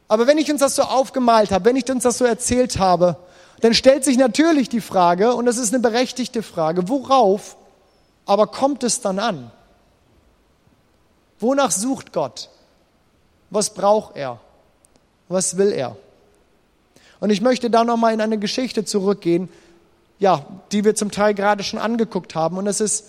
Aber 0.09 0.27
wenn 0.27 0.39
ich 0.39 0.51
uns 0.51 0.61
das 0.61 0.75
so 0.75 0.83
aufgemalt 0.83 1.53
habe, 1.53 1.67
wenn 1.67 1.77
ich 1.77 1.89
uns 1.91 2.03
das 2.03 2.19
so 2.19 2.25
erzählt 2.25 2.79
habe, 2.79 3.17
dann 3.61 3.75
stellt 3.75 4.03
sich 4.03 4.17
natürlich 4.17 4.71
die 4.71 4.81
Frage, 4.81 5.35
und 5.35 5.45
das 5.45 5.59
ist 5.59 5.75
eine 5.75 5.83
berechtigte 5.83 6.43
Frage, 6.43 6.89
worauf 6.89 7.57
aber 8.25 8.47
kommt 8.47 8.83
es 8.83 9.03
dann 9.03 9.19
an? 9.19 9.51
Wonach 11.39 11.71
sucht 11.71 12.13
Gott? 12.13 12.49
Was 13.51 13.75
braucht 13.75 14.17
er? 14.17 14.41
Was 15.29 15.57
will 15.57 15.73
er? 15.73 15.97
Und 17.21 17.31
ich 17.31 17.41
möchte 17.41 17.71
da 17.71 17.85
nochmal 17.85 18.15
in 18.15 18.21
eine 18.21 18.39
Geschichte 18.39 18.85
zurückgehen, 18.85 19.49
ja, 20.19 20.47
die 20.73 20.85
wir 20.85 20.95
zum 20.95 21.11
Teil 21.11 21.35
gerade 21.35 21.63
schon 21.63 21.79
angeguckt 21.79 22.35
haben. 22.35 22.57
Und 22.57 22.65
das 22.65 22.81
ist, 22.81 23.07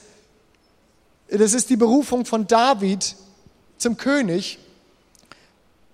das 1.30 1.54
ist 1.54 1.70
die 1.70 1.78
Berufung 1.78 2.26
von 2.26 2.48
David 2.48 3.16
zum 3.78 3.98
König. 3.98 4.60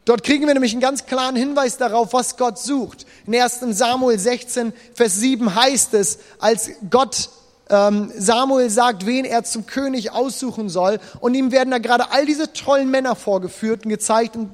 Dort 0.06 0.24
kriegen 0.24 0.48
wir 0.48 0.54
nämlich 0.54 0.72
einen 0.72 0.82
ganz 0.82 1.06
klaren 1.06 1.36
Hinweis 1.36 1.78
darauf, 1.78 2.14
was 2.14 2.38
Gott 2.38 2.58
sucht. 2.58 3.06
In 3.26 3.36
1. 3.36 3.60
Samuel 3.72 4.18
16, 4.18 4.74
Vers 4.94 5.16
7 5.18 5.54
heißt 5.54 5.94
es, 5.96 6.20
als 6.40 6.72
Gott 6.90 7.30
ähm, 7.70 8.12
Samuel 8.18 8.70
sagt, 8.70 9.06
wen 9.06 9.26
er 9.26 9.44
zum 9.44 9.66
König 9.66 10.12
aussuchen 10.12 10.70
soll. 10.70 11.00
Und 11.20 11.34
ihm 11.34 11.52
werden 11.52 11.72
da 11.72 11.80
gerade 11.80 12.12
all 12.12 12.26
diese 12.26 12.54
tollen 12.54 12.90
Männer 12.90 13.16
vorgeführt 13.16 13.86
und 13.86 13.90
gezeigt. 13.90 14.36
Und 14.36 14.52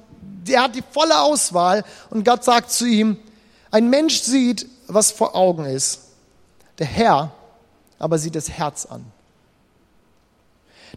er 0.47 0.63
hat 0.63 0.75
die 0.75 0.83
volle 0.91 1.21
Auswahl. 1.21 1.83
Und 2.09 2.25
Gott 2.25 2.43
sagt 2.43 2.71
zu 2.71 2.85
ihm, 2.85 3.17
ein 3.71 3.89
Mensch 3.89 4.21
sieht, 4.21 4.67
was 4.87 5.11
vor 5.11 5.35
Augen 5.35 5.65
ist. 5.65 5.99
Der 6.79 6.87
Herr 6.87 7.31
aber 7.99 8.17
sieht 8.17 8.35
das 8.35 8.49
Herz 8.49 8.85
an. 8.85 9.05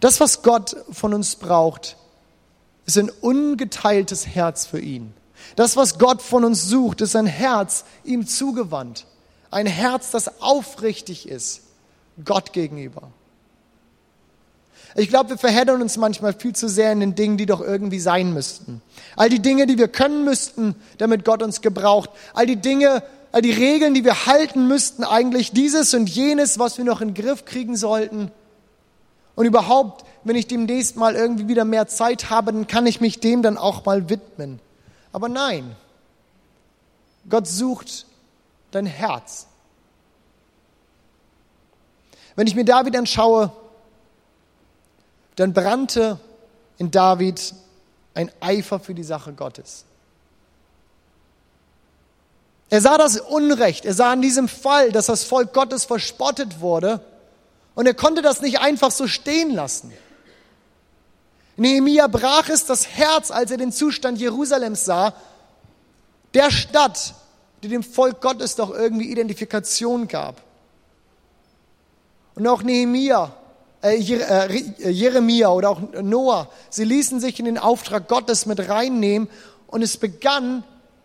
Das, 0.00 0.20
was 0.20 0.42
Gott 0.42 0.76
von 0.90 1.14
uns 1.14 1.36
braucht, 1.36 1.96
ist 2.84 2.98
ein 2.98 3.10
ungeteiltes 3.10 4.26
Herz 4.26 4.66
für 4.66 4.80
ihn. 4.80 5.14
Das, 5.54 5.76
was 5.76 5.98
Gott 5.98 6.20
von 6.20 6.44
uns 6.44 6.64
sucht, 6.64 7.00
ist 7.00 7.14
ein 7.14 7.26
Herz 7.26 7.84
ihm 8.04 8.26
zugewandt. 8.26 9.06
Ein 9.50 9.66
Herz, 9.66 10.10
das 10.10 10.40
aufrichtig 10.40 11.28
ist 11.28 11.65
Gott 12.24 12.52
gegenüber. 12.52 13.10
Ich 14.94 15.08
glaube, 15.08 15.30
wir 15.30 15.38
verheddern 15.38 15.82
uns 15.82 15.98
manchmal 15.98 16.32
viel 16.32 16.54
zu 16.54 16.68
sehr 16.68 16.90
in 16.90 17.00
den 17.00 17.14
Dingen, 17.14 17.36
die 17.36 17.44
doch 17.44 17.60
irgendwie 17.60 18.00
sein 18.00 18.32
müssten. 18.32 18.80
All 19.14 19.28
die 19.28 19.42
Dinge, 19.42 19.66
die 19.66 19.76
wir 19.76 19.88
können 19.88 20.24
müssten, 20.24 20.74
damit 20.96 21.24
Gott 21.24 21.42
uns 21.42 21.60
gebraucht. 21.60 22.10
All 22.32 22.46
die 22.46 22.56
Dinge, 22.56 23.02
all 23.32 23.42
die 23.42 23.52
Regeln, 23.52 23.92
die 23.92 24.04
wir 24.04 24.24
halten 24.24 24.68
müssten, 24.68 25.04
eigentlich 25.04 25.52
dieses 25.52 25.92
und 25.92 26.08
jenes, 26.08 26.58
was 26.58 26.78
wir 26.78 26.84
noch 26.86 27.02
in 27.02 27.12
den 27.12 27.22
Griff 27.22 27.44
kriegen 27.44 27.76
sollten. 27.76 28.30
Und 29.34 29.44
überhaupt, 29.44 30.06
wenn 30.24 30.34
ich 30.34 30.46
demnächst 30.46 30.96
mal 30.96 31.14
irgendwie 31.14 31.46
wieder 31.46 31.66
mehr 31.66 31.86
Zeit 31.88 32.30
habe, 32.30 32.52
dann 32.52 32.66
kann 32.66 32.86
ich 32.86 33.02
mich 33.02 33.20
dem 33.20 33.42
dann 33.42 33.58
auch 33.58 33.84
mal 33.84 34.08
widmen. 34.08 34.60
Aber 35.12 35.28
nein, 35.28 35.76
Gott 37.28 37.46
sucht 37.46 38.06
dein 38.70 38.86
Herz. 38.86 39.46
Wenn 42.36 42.46
ich 42.46 42.54
mir 42.54 42.64
David 42.64 42.96
anschaue, 42.96 43.50
dann 45.36 45.52
brannte 45.52 46.20
in 46.78 46.90
David 46.90 47.54
ein 48.14 48.30
Eifer 48.40 48.78
für 48.78 48.94
die 48.94 49.04
Sache 49.04 49.32
Gottes. 49.32 49.84
Er 52.68 52.80
sah 52.80 52.98
das 52.98 53.20
Unrecht, 53.20 53.84
er 53.84 53.94
sah 53.94 54.12
in 54.12 54.22
diesem 54.22 54.48
Fall, 54.48 54.90
dass 54.90 55.06
das 55.06 55.24
Volk 55.24 55.52
Gottes 55.52 55.84
verspottet 55.84 56.60
wurde 56.60 57.00
und 57.74 57.86
er 57.86 57.94
konnte 57.94 58.22
das 58.22 58.40
nicht 58.40 58.58
einfach 58.58 58.90
so 58.90 59.06
stehen 59.06 59.54
lassen. 59.54 59.92
Nehemia 61.56 62.06
brach 62.06 62.48
es 62.48 62.66
das 62.66 62.86
Herz, 62.88 63.30
als 63.30 63.50
er 63.50 63.56
den 63.56 63.72
Zustand 63.72 64.18
Jerusalems 64.18 64.84
sah, 64.84 65.14
der 66.34 66.50
Stadt, 66.50 67.14
die 67.62 67.68
dem 67.68 67.82
Volk 67.82 68.20
Gottes 68.20 68.56
doch 68.56 68.70
irgendwie 68.70 69.10
Identifikation 69.10 70.08
gab. 70.08 70.42
Und 72.36 72.46
auch 72.46 72.62
Nehemia, 72.62 73.34
äh, 73.82 73.96
äh, 73.96 74.90
Jeremia 74.90 75.48
oder 75.48 75.70
auch 75.70 75.80
Noah, 76.02 76.48
sie 76.70 76.84
ließen 76.84 77.18
sich 77.18 77.38
in 77.38 77.46
den 77.46 77.58
Auftrag 77.58 78.08
Gottes 78.08 78.44
mit 78.44 78.68
reinnehmen 78.68 79.28
und 79.66 79.82
es 79.82 79.96
begann 79.96 80.62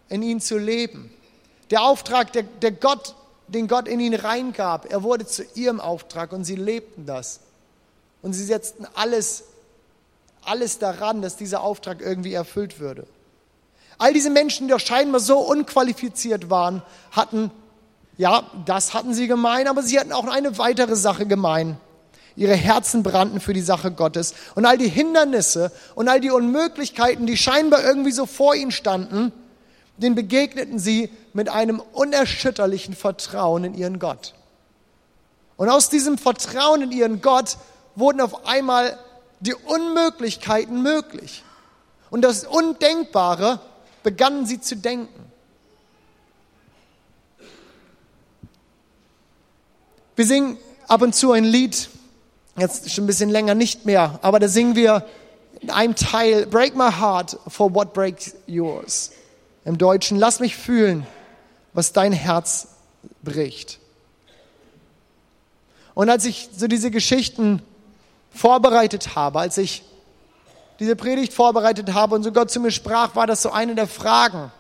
in 0.10 0.22
ihnen 0.22 0.42
zu 0.42 0.58
leben. 0.58 1.12
Der 1.72 1.84
Auftrag, 1.84 2.34
der, 2.34 2.44
der 2.44 2.74
Gott, 2.74 3.16
den 3.48 3.70
Gott 3.70 3.88
in 3.88 4.02
ihnen 4.02 4.20
reingab, 4.20 4.92
er 4.92 5.04
wurde 5.04 5.26
zu 5.26 5.44
ihrem 5.56 5.80
Auftrag 5.80 6.34
und 6.34 6.44
sie 6.44 6.58
lebten 6.58 7.06
das. 7.06 7.40
Und 8.22 8.34
sie 8.34 8.44
setzten 8.44 8.86
alles, 8.94 9.46
alles 10.44 10.80
daran, 10.80 11.22
dass 11.22 11.38
dieser 11.38 11.62
Auftrag 11.62 12.02
irgendwie 12.02 12.34
erfüllt 12.34 12.80
würde. 12.80 13.08
All 13.98 14.12
diese 14.14 14.32
Menschen, 14.32 14.68
die 14.68 14.74
doch 14.74 14.80
scheinbar 14.82 15.22
so 15.22 15.40
unqualifiziert 15.40 16.50
waren, 16.50 16.82
hatten 17.12 17.52
ja, 18.22 18.44
das 18.68 18.94
hatten 18.94 19.16
sie 19.16 19.26
gemein, 19.28 19.68
aber 19.68 19.82
sie 19.82 20.00
hatten 20.00 20.12
auch 20.12 20.28
eine 20.28 20.60
weitere 20.60 20.96
Sache 20.96 21.26
gemein. 21.26 21.78
Ihre 22.36 22.54
Herzen 22.54 23.02
brannten 23.02 23.40
für 23.40 23.54
die 23.54 23.64
Sache 23.64 23.90
Gottes. 23.90 24.36
Und 24.54 24.68
all 24.68 24.78
die 24.78 24.88
Hindernisse 24.88 25.72
und 25.96 26.08
all 26.08 26.20
die 26.20 26.30
Unmöglichkeiten, 26.30 27.26
die 27.26 27.36
scheinbar 27.36 27.84
irgendwie 27.84 28.12
so 28.12 28.28
vor 28.28 28.54
ihnen 28.54 28.70
standen, 28.70 29.34
denen 29.98 30.14
begegneten 30.14 30.78
sie 30.78 31.10
mit 31.34 31.50
einem 31.50 31.80
unerschütterlichen 31.94 32.96
Vertrauen 32.96 33.64
in 33.64 33.74
ihren 33.74 33.98
Gott. 33.98 34.36
Und 35.58 35.70
aus 35.70 35.90
diesem 35.90 36.20
Vertrauen 36.20 36.84
in 36.84 36.92
ihren 36.92 37.24
Gott 37.24 37.58
wurden 37.96 38.22
auf 38.22 38.46
einmal 38.46 39.00
die 39.40 39.56
Unmöglichkeiten 39.56 40.84
möglich. 40.84 41.44
Und 42.12 42.22
das 42.22 42.46
Undenkbare 42.46 43.62
begannen 44.04 44.46
sie 44.46 44.62
zu 44.62 44.76
denken. 44.76 45.31
Wir 50.22 50.28
singen 50.28 50.60
ab 50.88 51.02
und 51.02 51.16
zu 51.16 51.32
ein 51.32 51.46
Lied, 51.46 51.90
jetzt 52.56 52.92
schon 52.92 53.06
ein 53.06 53.08
bisschen 53.08 53.32
länger 53.32 53.56
nicht 53.56 53.88
mehr, 53.88 54.20
aber 54.22 54.40
da 54.40 54.48
singen 54.48 54.76
wir 54.76 55.04
in 55.62 55.72
einem 55.72 55.96
Teil 55.96 56.46
Break 56.46 56.76
my 56.76 56.92
heart 56.92 57.40
for 57.48 57.74
what 57.74 57.92
breaks 57.94 58.36
yours. 58.46 59.14
Im 59.66 59.80
Deutschen, 59.80 60.20
lass 60.20 60.40
mich 60.40 60.56
fühlen, 60.56 61.08
was 61.74 61.92
dein 61.92 62.14
Herz 62.14 62.68
bricht. 63.24 63.80
Und 65.96 66.08
als 66.12 66.26
ich 66.26 66.50
so 66.56 66.68
diese 66.68 66.92
Geschichten 66.92 67.64
vorbereitet 68.30 69.16
habe, 69.16 69.40
als 69.40 69.58
ich 69.58 69.82
diese 70.80 70.96
Predigt 70.96 71.34
vorbereitet 71.34 71.96
habe 71.96 72.14
und 72.14 72.22
so 72.22 72.32
Gott 72.32 72.52
zu 72.52 72.60
mir 72.60 72.70
sprach, 72.70 73.16
war 73.16 73.26
das 73.26 73.42
so 73.42 73.50
eine 73.50 73.74
der 73.74 73.88
Fragen, 73.88 74.52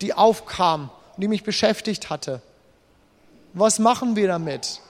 die 0.00 0.14
aufkam 0.14 0.90
und 1.16 1.22
die 1.22 1.26
mich 1.26 1.42
beschäftigt 1.42 2.08
hatte. 2.08 2.40
Was 3.52 3.80
machen 3.80 4.14
wir 4.14 4.28
damit? 4.28 4.81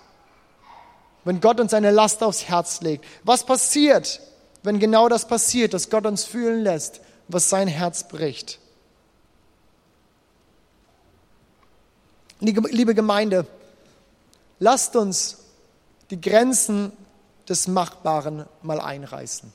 Wenn 1.25 1.41
Gott 1.41 1.61
uns 1.61 1.75
eine 1.75 1.91
Last 1.91 2.23
aufs 2.23 2.45
Herz 2.45 2.81
legt? 2.81 3.05
Was 3.25 3.45
passiert, 3.45 4.21
wenn 4.63 4.79
genau 4.79 5.09
das 5.09 5.27
passiert, 5.27 5.75
dass 5.75 5.91
Gott 5.91 6.07
uns 6.07 6.25
fühlen 6.25 6.63
lässt, 6.63 7.01
was 7.29 7.49
sein 7.49 7.69
Herz 7.69 8.09
bricht? 8.09 8.59
Liebe 12.41 12.95
Gemeinde, 12.95 13.47
lasst 14.59 14.97
uns 14.97 15.39
die 16.11 16.21
Grenzen 16.21 16.93
des 17.49 17.69
Machbaren 17.69 18.47
mal 18.63 18.81
einreißen. 18.81 19.53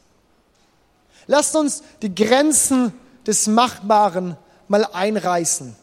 Lasst 1.28 1.56
uns 1.56 1.84
die 2.02 2.16
Grenzen 2.16 2.94
des 3.26 3.48
Machbaren 3.48 4.38
mal 4.70 4.86
einreißen 4.86 5.76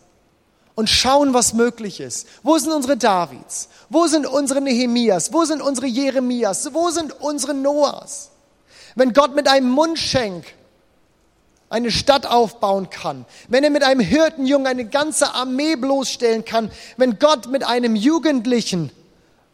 und 0.74 0.88
schauen, 0.90 1.34
was 1.34 1.52
möglich 1.52 2.00
ist. 2.00 2.26
Wo 2.42 2.58
sind 2.58 2.72
unsere 2.72 2.96
Davids? 2.96 3.68
Wo 3.88 4.06
sind 4.06 4.26
unsere 4.26 4.60
Nehemias? 4.60 5.32
Wo 5.32 5.44
sind 5.44 5.62
unsere 5.62 5.86
Jeremias? 5.86 6.72
Wo 6.72 6.90
sind 6.90 7.12
unsere 7.20 7.54
Noahs? 7.54 8.30
Wenn 8.94 9.12
Gott 9.12 9.34
mit 9.34 9.48
einem 9.48 9.70
Mundschenk 9.70 10.44
eine 11.68 11.90
Stadt 11.90 12.26
aufbauen 12.26 12.90
kann, 12.90 13.24
wenn 13.48 13.64
er 13.64 13.70
mit 13.70 13.82
einem 13.82 14.00
Hirtenjungen 14.00 14.66
eine 14.66 14.84
ganze 14.84 15.34
Armee 15.34 15.76
bloßstellen 15.76 16.44
kann, 16.44 16.70
wenn 16.96 17.18
Gott 17.18 17.48
mit 17.48 17.64
einem 17.64 17.96
Jugendlichen 17.96 18.90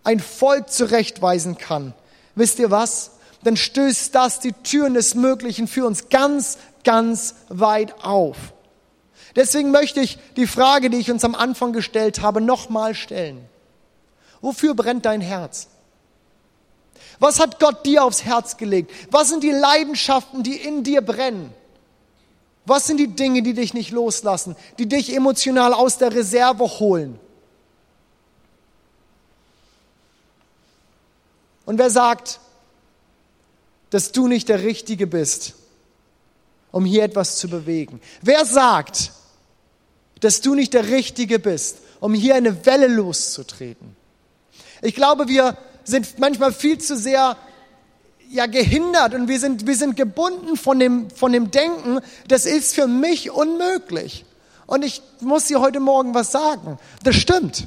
ein 0.04 0.20
Volk 0.20 0.70
zurechtweisen 0.70 1.56
kann, 1.58 1.94
wisst 2.34 2.58
ihr 2.58 2.70
was? 2.70 3.12
Dann 3.42 3.56
stößt 3.56 4.14
das 4.14 4.40
die 4.40 4.52
Türen 4.52 4.94
des 4.94 5.14
Möglichen 5.14 5.66
für 5.66 5.86
uns 5.86 6.10
ganz, 6.10 6.58
ganz 6.84 7.34
weit 7.48 8.04
auf. 8.04 8.36
Deswegen 9.36 9.70
möchte 9.70 10.00
ich 10.00 10.18
die 10.36 10.46
Frage, 10.46 10.90
die 10.90 10.98
ich 10.98 11.10
uns 11.10 11.24
am 11.24 11.34
Anfang 11.34 11.72
gestellt 11.72 12.20
habe, 12.20 12.40
nochmal 12.40 12.94
stellen. 12.94 13.44
Wofür 14.40 14.74
brennt 14.74 15.04
dein 15.04 15.20
Herz? 15.20 15.68
Was 17.18 17.38
hat 17.38 17.60
Gott 17.60 17.84
dir 17.84 18.04
aufs 18.04 18.24
Herz 18.24 18.56
gelegt? 18.56 18.90
Was 19.10 19.28
sind 19.28 19.44
die 19.44 19.50
Leidenschaften, 19.50 20.42
die 20.42 20.56
in 20.56 20.82
dir 20.82 21.02
brennen? 21.02 21.52
Was 22.64 22.86
sind 22.86 22.98
die 22.98 23.08
Dinge, 23.08 23.42
die 23.42 23.54
dich 23.54 23.74
nicht 23.74 23.90
loslassen, 23.90 24.56
die 24.78 24.86
dich 24.86 25.14
emotional 25.14 25.74
aus 25.74 25.98
der 25.98 26.14
Reserve 26.14 26.64
holen? 26.78 27.18
Und 31.66 31.78
wer 31.78 31.90
sagt, 31.90 32.40
dass 33.90 34.12
du 34.12 34.26
nicht 34.26 34.48
der 34.48 34.62
Richtige 34.62 35.06
bist, 35.06 35.54
um 36.72 36.84
hier 36.84 37.04
etwas 37.04 37.36
zu 37.36 37.48
bewegen? 37.48 38.00
Wer 38.22 38.44
sagt, 38.44 39.12
dass 40.20 40.40
du 40.40 40.54
nicht 40.54 40.74
der 40.74 40.88
Richtige 40.88 41.38
bist, 41.38 41.78
um 42.00 42.14
hier 42.14 42.34
eine 42.34 42.64
Welle 42.66 42.86
loszutreten? 42.86 43.96
Ich 44.82 44.94
glaube, 44.94 45.28
wir 45.28 45.56
sind 45.84 46.18
manchmal 46.18 46.52
viel 46.52 46.78
zu 46.78 46.96
sehr 46.96 47.36
ja 48.30 48.46
gehindert 48.46 49.14
und 49.14 49.28
wir 49.28 49.40
sind, 49.40 49.66
wir 49.66 49.76
sind 49.76 49.96
gebunden 49.96 50.56
von 50.56 50.78
dem, 50.78 51.10
von 51.10 51.32
dem 51.32 51.50
Denken, 51.50 52.00
das 52.28 52.46
ist 52.46 52.74
für 52.74 52.86
mich 52.86 53.30
unmöglich. 53.30 54.24
Und 54.66 54.84
ich 54.84 55.02
muss 55.20 55.46
dir 55.46 55.60
heute 55.60 55.80
Morgen 55.80 56.14
was 56.14 56.30
sagen. 56.30 56.78
Das 57.02 57.16
stimmt. 57.16 57.66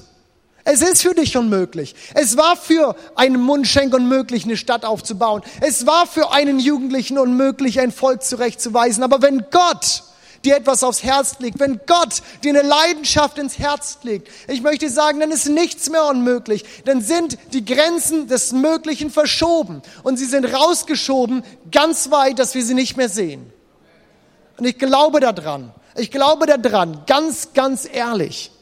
Es 0.64 0.82
ist 0.82 1.02
für 1.02 1.14
dich 1.14 1.36
unmöglich. 1.36 1.96
Es 2.14 2.38
war 2.38 2.56
für 2.56 2.96
einen 3.16 3.42
Mundschenk 3.42 3.94
unmöglich, 3.94 4.46
eine 4.46 4.56
Stadt 4.56 4.86
aufzubauen. 4.86 5.42
Es 5.60 5.86
war 5.86 6.08
für 6.08 6.32
einen 6.32 6.60
Jugendlichen 6.60 7.18
unmöglich, 7.18 7.82
ein 7.82 7.92
Volk 7.92 8.24
zurechtzuweisen. 8.24 9.04
Aber 9.04 9.22
wenn 9.22 9.46
Gott 9.52 10.04
dir 10.46 10.58
etwas 10.58 10.84
aufs 10.84 11.04
Herz 11.04 11.38
legt, 11.40 11.60
wenn 11.60 11.80
Gott 11.86 12.22
dir 12.44 12.50
eine 12.50 12.68
Leidenschaft 12.68 13.38
ins 13.38 13.60
Herz 13.60 14.00
legt, 14.04 14.30
ich 14.48 14.62
möchte 14.62 14.90
sagen, 14.90 15.20
dann 15.20 15.32
ist 15.32 15.48
nichts 15.48 15.90
mehr 15.90 16.06
unmöglich. 16.06 16.66
Dann 16.86 17.02
sind 17.02 17.38
die 17.54 17.66
Grenzen 17.66 18.28
des 18.28 18.52
Möglichen 18.52 19.10
verschoben 19.10 19.82
und 20.04 20.18
sie 20.18 20.26
sind 20.26 20.46
rausgeschoben 20.46 21.44
ganz 21.72 22.12
weit, 22.12 22.40
dass 22.40 22.56
wir 22.56 22.64
sie 22.64 22.74
nicht 22.74 22.98
mehr 22.98 23.10
sehen. 23.10 23.52
Und 24.58 24.66
ich 24.66 24.78
glaube 24.78 25.20
daran. 25.20 25.74
Ich 25.96 26.12
glaube 26.12 26.46
daran, 26.48 27.04
ganz, 27.06 27.54
ganz 27.54 27.88
ehrlich. 27.92 28.53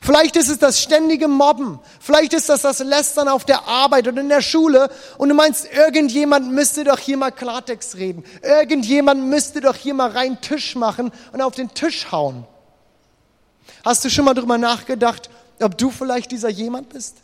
Vielleicht 0.00 0.36
ist 0.36 0.48
es 0.48 0.58
das 0.58 0.80
ständige 0.80 1.28
Mobben. 1.28 1.80
Vielleicht 2.00 2.32
ist 2.32 2.48
das 2.48 2.62
das 2.62 2.78
Lästern 2.78 3.28
auf 3.28 3.44
der 3.44 3.66
Arbeit 3.66 4.06
oder 4.06 4.20
in 4.20 4.28
der 4.28 4.42
Schule. 4.42 4.90
Und 5.18 5.28
du 5.28 5.34
meinst, 5.34 5.66
irgendjemand 5.72 6.52
müsste 6.52 6.84
doch 6.84 6.98
hier 6.98 7.16
mal 7.16 7.30
Klartext 7.30 7.96
reden. 7.96 8.24
Irgendjemand 8.42 9.24
müsste 9.24 9.60
doch 9.60 9.74
hier 9.74 9.94
mal 9.94 10.10
rein 10.10 10.40
Tisch 10.40 10.76
machen 10.76 11.10
und 11.32 11.42
auf 11.42 11.54
den 11.54 11.74
Tisch 11.74 12.12
hauen. 12.12 12.44
Hast 13.84 14.04
du 14.04 14.10
schon 14.10 14.24
mal 14.24 14.34
drüber 14.34 14.58
nachgedacht, 14.58 15.30
ob 15.60 15.76
du 15.76 15.90
vielleicht 15.90 16.30
dieser 16.30 16.48
jemand 16.48 16.90
bist? 16.90 17.16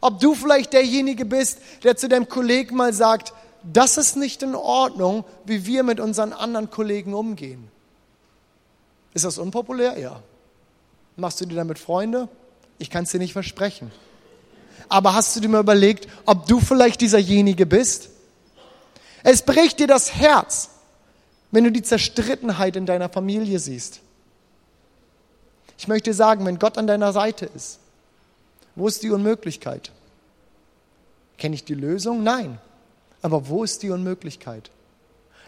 Ob 0.00 0.20
du 0.20 0.34
vielleicht 0.34 0.72
derjenige 0.72 1.24
bist, 1.24 1.58
der 1.82 1.96
zu 1.96 2.08
deinem 2.08 2.28
Kollegen 2.28 2.76
mal 2.76 2.92
sagt, 2.92 3.32
das 3.62 3.96
ist 3.96 4.16
nicht 4.16 4.42
in 4.42 4.54
Ordnung, 4.54 5.24
wie 5.44 5.66
wir 5.66 5.82
mit 5.82 6.00
unseren 6.00 6.32
anderen 6.32 6.70
Kollegen 6.70 7.14
umgehen. 7.14 7.68
Ist 9.14 9.24
das 9.24 9.38
unpopulär? 9.38 9.98
Ja. 9.98 10.20
Machst 11.16 11.40
du 11.40 11.46
dir 11.46 11.56
damit 11.56 11.78
Freunde? 11.78 12.28
Ich 12.78 12.90
kann 12.90 13.04
es 13.04 13.10
dir 13.10 13.18
nicht 13.18 13.32
versprechen. 13.32 13.90
Aber 14.88 15.14
hast 15.14 15.34
du 15.34 15.40
dir 15.40 15.48
mal 15.48 15.60
überlegt, 15.60 16.08
ob 16.26 16.46
du 16.46 16.60
vielleicht 16.60 17.00
dieserjenige 17.00 17.66
bist? 17.66 18.10
Es 19.22 19.42
bricht 19.42 19.78
dir 19.78 19.86
das 19.86 20.14
Herz, 20.14 20.70
wenn 21.50 21.64
du 21.64 21.72
die 21.72 21.82
Zerstrittenheit 21.82 22.76
in 22.76 22.84
deiner 22.84 23.08
Familie 23.08 23.58
siehst. 23.58 24.00
Ich 25.78 25.88
möchte 25.88 26.12
sagen, 26.12 26.44
wenn 26.44 26.58
Gott 26.58 26.78
an 26.78 26.86
deiner 26.86 27.12
Seite 27.12 27.46
ist, 27.46 27.78
wo 28.76 28.88
ist 28.88 29.02
die 29.02 29.10
Unmöglichkeit? 29.10 29.92
Kenne 31.38 31.54
ich 31.54 31.64
die 31.64 31.74
Lösung? 31.74 32.22
Nein. 32.22 32.58
Aber 33.22 33.48
wo 33.48 33.64
ist 33.64 33.82
die 33.82 33.90
Unmöglichkeit? 33.90 34.70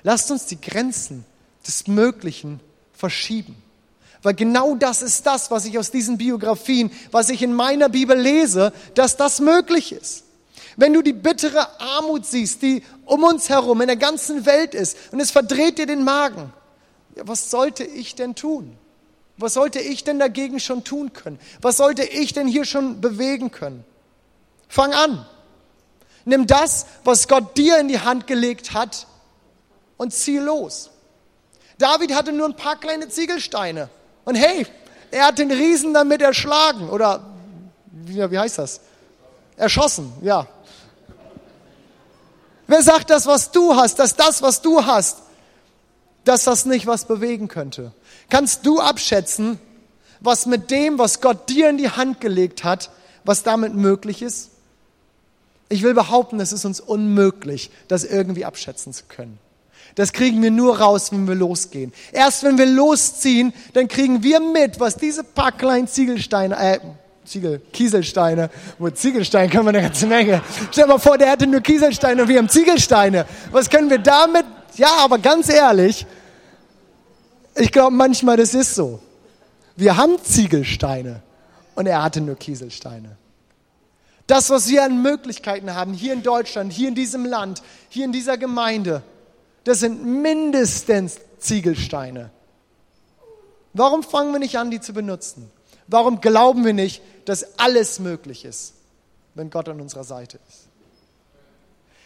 Lasst 0.03 0.31
uns 0.31 0.47
die 0.47 0.61
Grenzen 0.61 1.25
des 1.67 1.87
Möglichen 1.89 2.61
verschieben. 2.93 3.57
Weil 4.23 4.35
genau 4.35 4.75
das 4.75 5.03
ist 5.03 5.27
das, 5.27 5.51
was 5.51 5.65
ich 5.65 5.79
aus 5.79 5.91
diesen 5.91 6.19
Biografien, 6.19 6.91
was 7.11 7.29
ich 7.29 7.43
in 7.43 7.55
meiner 7.55 7.89
Bibel 7.89 8.19
lese, 8.19 8.73
dass 8.95 9.17
das 9.17 9.41
möglich 9.41 9.93
ist. 9.93 10.25
Wenn 10.77 10.93
du 10.93 11.03
die 11.03 11.13
bittere 11.13 11.81
Armut 11.81 12.27
siehst, 12.27 12.63
die 12.63 12.83
um 13.05 13.25
uns 13.25 13.49
herum 13.49 13.81
in 13.81 13.87
der 13.87 13.97
ganzen 13.97 14.45
Welt 14.45 14.75
ist 14.75 14.97
und 15.13 15.21
es 15.21 15.31
verdreht 15.31 15.79
dir 15.79 15.87
den 15.87 16.05
Magen, 16.05 16.53
ja, 17.15 17.27
was 17.27 17.51
sollte 17.51 17.85
ich 17.85 18.15
denn 18.15 18.35
tun? 18.35 18.77
Was 19.39 19.55
sollte 19.55 19.81
ich 19.81 20.05
denn 20.05 20.19
dagegen 20.19 20.61
schon 20.61 20.85
tun 20.85 21.13
können? 21.13 21.39
Was 21.61 21.77
sollte 21.77 22.05
ich 22.05 22.33
denn 22.33 22.47
hier 22.47 22.65
schon 22.65 23.01
bewegen 23.01 23.51
können? 23.51 23.85
Fang 24.69 24.93
an. 24.93 25.27
Nimm 26.25 26.47
das, 26.47 26.87
was 27.05 27.29
Gott 27.29 27.57
dir 27.57 27.79
in 27.79 27.89
die 27.89 28.01
Hand 28.01 28.27
gelegt 28.27 28.73
hat 28.73 29.07
und 29.97 30.13
zieh 30.13 30.39
los. 30.39 30.91
David 31.79 32.15
hatte 32.15 32.33
nur 32.33 32.49
ein 32.49 32.57
paar 32.57 32.81
kleine 32.81 33.09
Ziegelsteine. 33.09 33.89
Und 34.27 34.35
hey, 34.35 34.67
er 35.13 35.29
hat 35.29 35.39
den 35.39 35.51
Riesen 35.51 35.95
damit 35.95 36.21
erschlagen 36.21 36.91
oder 36.91 37.25
wie, 37.91 38.31
wie 38.31 38.39
heißt 38.39 38.59
das? 38.59 38.81
Erschossen, 39.57 40.13
ja. 40.21 40.47
Wer 42.67 42.83
sagt 42.83 43.09
das, 43.09 43.27
was 43.27 43.53
du 43.53 43.77
hast, 43.77 44.01
dass 44.01 44.17
das, 44.17 44.43
was 44.43 44.61
du 44.61 44.85
hast, 44.85 45.19
dass 46.25 46.43
das 46.43 46.67
nicht 46.67 46.89
was 46.89 47.05
bewegen 47.05 47.47
könnte? 47.47 47.93
Kannst 48.29 48.67
du 48.67 48.81
abschätzen, 48.81 49.61
was 50.19 50.45
mit 50.45 50.73
dem, 50.73 50.99
was 50.99 51.21
Gott 51.21 51.49
dir 51.49 51.71
in 51.71 51.79
die 51.79 51.91
Hand 51.91 52.21
gelegt 52.21 52.65
hat, 52.65 52.91
was 53.25 53.45
damit 53.45 53.75
möglich 53.75 54.23
ist? 54.23 54.51
Ich 55.69 55.85
will 55.85 55.95
behaupten, 55.95 56.41
es 56.41 56.53
ist 56.53 56.65
uns 56.65 56.81
unmöglich, 56.81 57.71
das 57.87 58.03
irgendwie 58.03 58.45
abschätzen 58.45 58.93
zu 58.93 59.05
können. 59.05 59.39
Das 59.97 60.13
kriegen 60.13 60.43
wir 60.43 60.51
nur 60.51 60.79
raus, 60.79 61.11
wenn 61.11 61.27
wir 61.27 61.35
losgehen. 61.35 61.93
Erst 62.13 62.45
wenn 62.45 62.59
wir 62.59 62.67
losziehen, 62.67 63.53
dann 63.73 63.89
kriegen 63.89 64.23
wir 64.23 64.41
mit, 64.41 64.79
was 64.79 64.97
diese 64.97 65.25
paar 65.25 65.53
kleinen 65.53 65.89
Ziegelsteine, 65.89 66.55
äh, 66.57 66.79
Ziegel, 67.25 67.61
Kieselsteine, 67.73 68.51
wo 68.79 68.91
Ziegelsteine 68.91 69.51
können 69.51 69.65
wir 69.65 69.71
eine 69.71 69.83
ganze 69.83 70.07
Menge. 70.07 70.43
Stell 70.71 70.85
dir 70.85 70.93
mal 70.93 70.99
vor, 70.99 71.17
der 71.17 71.31
hätte 71.31 71.47
nur 71.47 71.63
Kieselsteine 71.63 72.23
und 72.23 72.29
wir 72.29 72.39
haben 72.39 72.49
Ziegelsteine. 72.49 73.25
Was 73.51 73.71
können 73.71 73.89
wir 73.89 73.99
damit? 73.99 74.45
Ja, 74.77 74.91
aber 74.99 75.19
ganz 75.19 75.49
ehrlich, 75.49 76.07
ich 77.57 77.73
glaube 77.73 77.97
manchmal, 77.97 78.37
das 78.37 78.53
ist 78.53 78.75
so. 78.75 79.01
Wir 79.77 79.97
haben 79.97 80.23
Ziegelsteine 80.23 81.23
und 81.75 81.87
er 81.87 82.03
hatte 82.03 82.21
nur 82.21 82.37
Kieselsteine. 82.37 83.17
Das, 84.27 84.51
was 84.51 84.69
wir 84.69 84.85
an 84.85 85.01
Möglichkeiten 85.01 85.75
haben, 85.75 85.95
hier 85.95 86.13
in 86.13 86.23
Deutschland, 86.23 86.71
hier 86.71 86.89
in 86.89 86.95
diesem 86.95 87.25
Land, 87.25 87.63
hier 87.89 88.05
in 88.05 88.13
dieser 88.13 88.37
Gemeinde, 88.37 89.03
das 89.67 89.81
sind 89.81 90.05
mindestens 90.05 91.19
Ziegelsteine. 91.41 92.31
Warum 93.73 94.05
fangen 94.05 94.33
wir 94.33 94.39
nicht 94.39 94.57
an, 94.59 94.71
die 94.71 94.81
zu 94.81 94.93
benutzen? 94.93 95.51
Warum 95.89 96.21
glauben 96.21 96.65
wir 96.65 96.73
nicht, 96.73 97.03
dass 97.25 97.59
alles 97.59 97.99
möglich 97.99 98.45
ist, 98.45 98.75
wenn 99.35 99.51
Gott 99.51 99.69
an 99.69 99.81
unserer 99.81 100.05
Seite 100.05 100.39
ist? 100.49 100.69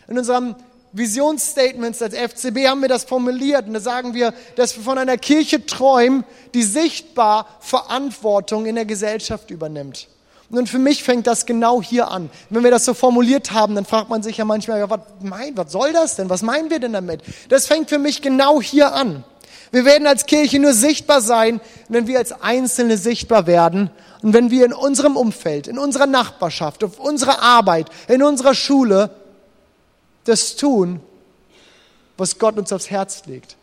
In 0.08 0.16
unserem 0.16 0.56
Visionsstatements 0.92 2.00
als 2.00 2.14
FCB 2.14 2.66
haben 2.66 2.80
wir 2.80 2.88
das 2.88 3.04
formuliert 3.04 3.66
und 3.66 3.74
da 3.74 3.80
sagen 3.80 4.14
wir, 4.14 4.32
dass 4.56 4.74
wir 4.76 4.82
von 4.82 4.96
einer 4.96 5.18
Kirche 5.18 5.66
träumen, 5.66 6.24
die 6.54 6.62
sichtbar 6.62 7.46
Verantwortung 7.60 8.64
in 8.64 8.74
der 8.74 8.86
Gesellschaft 8.86 9.50
übernimmt. 9.50 10.08
Und 10.50 10.68
für 10.68 10.78
mich 10.78 11.04
fängt 11.04 11.26
das 11.28 11.46
genau 11.46 11.80
hier 11.80 12.10
an. 12.10 12.28
Wenn 12.48 12.64
wir 12.64 12.72
das 12.72 12.84
so 12.84 12.92
formuliert 12.92 13.52
haben, 13.52 13.76
dann 13.76 13.84
fragt 13.84 14.10
man 14.10 14.22
sich 14.22 14.36
ja 14.36 14.44
manchmal, 14.44 14.80
ja, 14.80 14.90
was, 14.90 15.00
mein, 15.22 15.56
was 15.56 15.70
soll 15.70 15.92
das 15.92 16.16
denn? 16.16 16.28
Was 16.28 16.42
meinen 16.42 16.70
wir 16.70 16.80
denn 16.80 16.92
damit? 16.92 17.22
Das 17.48 17.66
fängt 17.66 17.88
für 17.88 17.98
mich 17.98 18.20
genau 18.20 18.60
hier 18.60 18.92
an. 18.92 19.22
Wir 19.70 19.84
werden 19.84 20.08
als 20.08 20.26
Kirche 20.26 20.58
nur 20.58 20.72
sichtbar 20.72 21.20
sein, 21.20 21.60
wenn 21.88 22.08
wir 22.08 22.18
als 22.18 22.32
Einzelne 22.42 22.96
sichtbar 22.96 23.46
werden 23.46 23.90
und 24.22 24.32
wenn 24.32 24.50
wir 24.50 24.64
in 24.64 24.72
unserem 24.72 25.16
Umfeld, 25.16 25.68
in 25.68 25.78
unserer 25.78 26.06
Nachbarschaft, 26.06 26.82
auf 26.82 26.98
unserer 26.98 27.40
Arbeit, 27.40 27.88
in 28.08 28.24
unserer 28.24 28.54
Schule 28.54 29.10
das 30.24 30.56
tun, 30.56 31.00
was 32.16 32.38
Gott 32.40 32.58
uns 32.58 32.72
aufs 32.72 32.90
Herz 32.90 33.22
legt. 33.26 33.56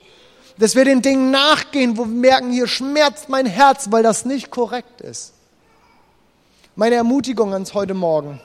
dass 0.57 0.75
wir 0.75 0.85
den 0.85 1.01
Dingen 1.01 1.29
nachgehen, 1.29 1.97
wo 1.97 2.05
wir 2.05 2.11
merken, 2.11 2.51
hier 2.51 2.67
schmerzt 2.67 3.29
mein 3.29 3.45
Herz, 3.45 3.87
weil 3.91 4.01
das 4.01 4.25
nicht 4.25 4.49
korrekt 4.49 5.01
ist. 5.01 5.33
Meine 6.79 6.93
Ermutigung 6.93 7.53
ans 7.53 7.73
heute 7.73 7.95
Morgen. 7.95 8.39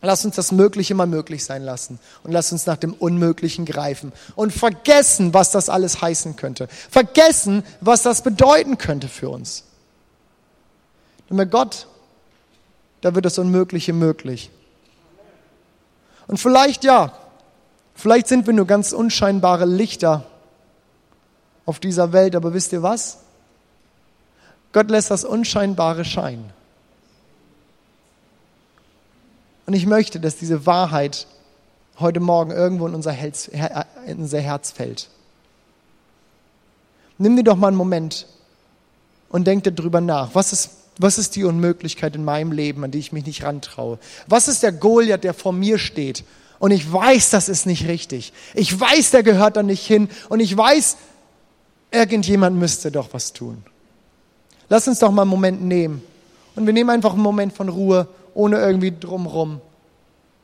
Lass 0.00 0.24
uns 0.24 0.34
das 0.34 0.50
Mögliche 0.50 0.94
mal 0.94 1.06
möglich 1.06 1.44
sein 1.44 1.62
lassen 1.62 1.98
und 2.22 2.32
lass 2.32 2.50
uns 2.50 2.64
nach 2.64 2.78
dem 2.78 2.94
Unmöglichen 2.94 3.66
greifen 3.66 4.14
und 4.34 4.50
vergessen, 4.50 5.34
was 5.34 5.50
das 5.50 5.68
alles 5.68 6.00
heißen 6.00 6.36
könnte. 6.36 6.68
Vergessen, 6.90 7.64
was 7.82 8.02
das 8.02 8.22
bedeuten 8.22 8.78
könnte 8.78 9.08
für 9.08 9.28
uns. 9.28 9.64
Und 11.28 11.36
bei 11.36 11.44
Gott, 11.44 11.86
da 13.02 13.14
wird 13.14 13.26
das 13.26 13.36
Unmögliche 13.36 13.92
möglich. 13.92 14.50
Und 16.28 16.38
vielleicht 16.38 16.82
ja, 16.82 17.12
vielleicht 17.94 18.26
sind 18.26 18.46
wir 18.46 18.54
nur 18.54 18.66
ganz 18.66 18.94
unscheinbare 18.94 19.66
Lichter 19.66 20.24
auf 21.66 21.78
dieser 21.78 22.14
Welt, 22.14 22.36
aber 22.36 22.54
wisst 22.54 22.72
ihr 22.72 22.82
was? 22.82 23.18
Gott 24.72 24.90
lässt 24.90 25.10
das 25.10 25.24
Unscheinbare 25.24 26.06
scheinen. 26.06 26.55
Und 29.66 29.74
ich 29.74 29.86
möchte, 29.86 30.20
dass 30.20 30.36
diese 30.36 30.64
Wahrheit 30.64 31.26
heute 31.98 32.20
Morgen 32.20 32.50
irgendwo 32.50 32.86
in 32.86 32.94
unser 32.94 33.12
Herz, 33.12 33.50
fällt. 34.72 35.08
Nimm 37.18 37.36
dir 37.36 37.44
doch 37.44 37.56
mal 37.56 37.68
einen 37.68 37.76
Moment 37.76 38.26
und 39.28 39.46
denk 39.46 39.64
darüber 39.64 40.00
nach. 40.00 40.34
Was 40.34 40.52
ist, 40.52 40.70
was 40.98 41.18
ist 41.18 41.36
die 41.36 41.44
Unmöglichkeit 41.44 42.14
in 42.14 42.24
meinem 42.24 42.52
Leben, 42.52 42.84
an 42.84 42.90
die 42.90 42.98
ich 42.98 43.12
mich 43.12 43.26
nicht 43.26 43.42
rantraue? 43.42 43.98
Was 44.26 44.48
ist 44.48 44.62
der 44.62 44.72
Goliath, 44.72 45.24
der 45.24 45.34
vor 45.34 45.52
mir 45.52 45.78
steht? 45.78 46.24
Und 46.58 46.70
ich 46.70 46.90
weiß, 46.90 47.30
das 47.30 47.48
ist 47.48 47.66
nicht 47.66 47.88
richtig. 47.88 48.32
Ich 48.54 48.78
weiß, 48.78 49.10
der 49.10 49.22
gehört 49.22 49.56
da 49.56 49.62
nicht 49.62 49.86
hin. 49.86 50.08
Und 50.28 50.40
ich 50.40 50.56
weiß, 50.56 50.96
irgendjemand 51.90 52.56
müsste 52.58 52.90
doch 52.90 53.08
was 53.12 53.32
tun. 53.32 53.62
Lass 54.68 54.88
uns 54.88 54.98
doch 54.98 55.10
mal 55.10 55.22
einen 55.22 55.30
Moment 55.30 55.62
nehmen. 55.62 56.02
Und 56.54 56.66
wir 56.66 56.72
nehmen 56.72 56.90
einfach 56.90 57.12
einen 57.12 57.22
Moment 57.22 57.52
von 57.52 57.68
Ruhe 57.68 58.08
ohne 58.36 58.58
irgendwie 58.58 58.92
drumrum. 58.92 59.60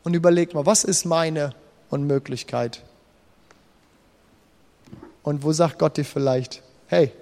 Und 0.03 0.15
überleg 0.15 0.55
mal, 0.55 0.67
was 0.67 0.83
ist 0.83 1.05
meine 1.05 1.55
Unmöglichkeit? 1.91 2.83
Und 5.23 5.45
wo 5.45 5.53
sagt 5.53 5.79
Gott 5.79 5.97
dir 5.97 6.05
vielleicht, 6.05 6.63
hey, 6.89 7.13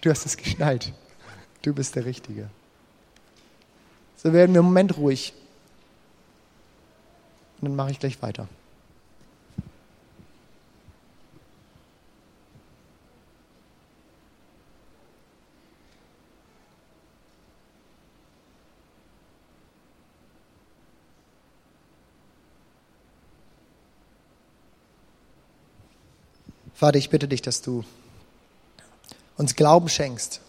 du 0.00 0.10
hast 0.10 0.26
es 0.26 0.36
geschnallt, 0.36 0.92
du 1.62 1.72
bist 1.72 1.94
der 1.94 2.04
Richtige. 2.04 2.48
So 4.16 4.32
werden 4.32 4.54
wir 4.54 4.60
im 4.60 4.66
Moment 4.66 4.96
ruhig. 4.96 5.34
Und 7.60 7.68
dann 7.68 7.76
mache 7.76 7.92
ich 7.92 8.00
gleich 8.00 8.20
weiter. 8.22 8.48
Vater, 26.84 26.98
ich 26.98 27.08
bitte 27.08 27.28
dich, 27.28 27.40
dass 27.40 27.62
du 27.62 27.82
uns 29.38 29.54
Glauben 29.54 29.88
schenkst, 29.88 30.42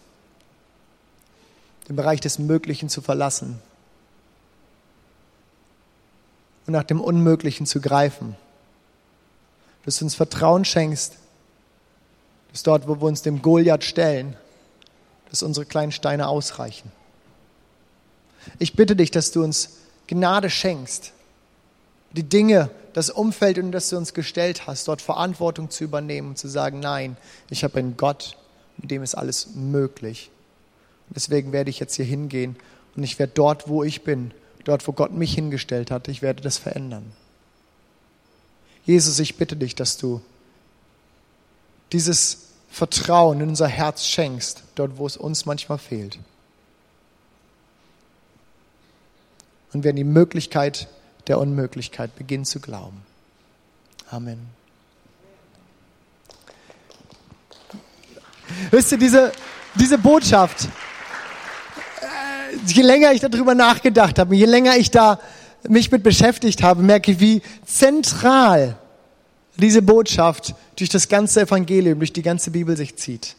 den 1.88 1.96
Bereich 1.96 2.20
des 2.20 2.38
Möglichen 2.38 2.90
zu 2.90 3.00
verlassen 3.00 3.58
und 6.66 6.74
nach 6.74 6.82
dem 6.82 7.00
Unmöglichen 7.00 7.64
zu 7.64 7.80
greifen. 7.80 8.36
Dass 9.86 9.96
du 9.96 10.04
uns 10.04 10.14
Vertrauen 10.14 10.66
schenkst, 10.66 11.14
dass 12.52 12.62
dort, 12.62 12.86
wo 12.86 12.96
wir 12.96 13.06
uns 13.06 13.22
dem 13.22 13.40
Goliath 13.40 13.84
stellen, 13.84 14.36
dass 15.30 15.42
unsere 15.42 15.64
kleinen 15.64 15.90
Steine 15.90 16.28
ausreichen. 16.28 16.92
Ich 18.58 18.74
bitte 18.74 18.94
dich, 18.94 19.10
dass 19.10 19.32
du 19.32 19.42
uns 19.42 19.78
Gnade 20.06 20.50
schenkst, 20.50 21.14
die 22.12 22.22
Dinge, 22.22 22.70
das 22.92 23.10
Umfeld, 23.10 23.58
in 23.58 23.72
das 23.72 23.90
du 23.90 23.96
uns 23.96 24.14
gestellt 24.14 24.66
hast, 24.66 24.88
dort 24.88 25.02
Verantwortung 25.02 25.70
zu 25.70 25.84
übernehmen 25.84 26.30
und 26.30 26.38
zu 26.38 26.48
sagen, 26.48 26.80
nein, 26.80 27.16
ich 27.50 27.62
habe 27.62 27.78
einen 27.78 27.96
Gott, 27.96 28.36
mit 28.78 28.90
dem 28.90 29.02
ist 29.02 29.14
alles 29.14 29.48
möglich. 29.54 30.30
Und 31.08 31.16
deswegen 31.16 31.52
werde 31.52 31.70
ich 31.70 31.78
jetzt 31.78 31.94
hier 31.94 32.04
hingehen 32.04 32.56
und 32.96 33.02
ich 33.02 33.18
werde 33.18 33.32
dort, 33.34 33.68
wo 33.68 33.84
ich 33.84 34.02
bin, 34.02 34.32
dort, 34.64 34.86
wo 34.88 34.92
Gott 34.92 35.12
mich 35.12 35.34
hingestellt 35.34 35.90
hat, 35.90 36.08
ich 36.08 36.22
werde 36.22 36.42
das 36.42 36.58
verändern. 36.58 37.12
Jesus, 38.84 39.18
ich 39.18 39.36
bitte 39.36 39.56
dich, 39.56 39.74
dass 39.74 39.98
du 39.98 40.20
dieses 41.92 42.46
Vertrauen 42.70 43.40
in 43.40 43.48
unser 43.50 43.68
Herz 43.68 44.04
schenkst, 44.04 44.62
dort, 44.74 44.98
wo 44.98 45.06
es 45.06 45.16
uns 45.16 45.44
manchmal 45.44 45.78
fehlt. 45.78 46.18
Und 49.72 49.84
wir 49.84 49.92
die 49.92 50.04
Möglichkeit 50.04 50.88
der 51.26 51.38
Unmöglichkeit 51.38 52.14
beginnen 52.16 52.44
zu 52.44 52.60
glauben. 52.60 53.02
Amen. 54.10 54.38
Wisst 58.70 58.92
ihr, 58.92 58.98
diese, 58.98 59.32
diese 59.74 59.98
Botschaft, 59.98 60.66
äh, 62.00 62.56
je 62.66 62.82
länger 62.82 63.12
ich 63.12 63.20
darüber 63.20 63.54
nachgedacht 63.54 64.18
habe, 64.18 64.36
je 64.36 64.44
länger 64.44 64.76
ich 64.76 64.90
da 64.90 65.18
mich 65.68 65.90
mit 65.90 66.02
beschäftigt 66.02 66.62
habe, 66.62 66.82
merke 66.82 67.12
ich, 67.12 67.20
wie 67.20 67.42
zentral 67.64 68.78
diese 69.56 69.82
Botschaft 69.82 70.54
durch 70.76 70.90
das 70.90 71.08
ganze 71.08 71.40
Evangelium, 71.40 71.98
durch 71.98 72.12
die 72.12 72.22
ganze 72.22 72.50
Bibel 72.50 72.76
sich 72.76 72.96
zieht. 72.96 73.34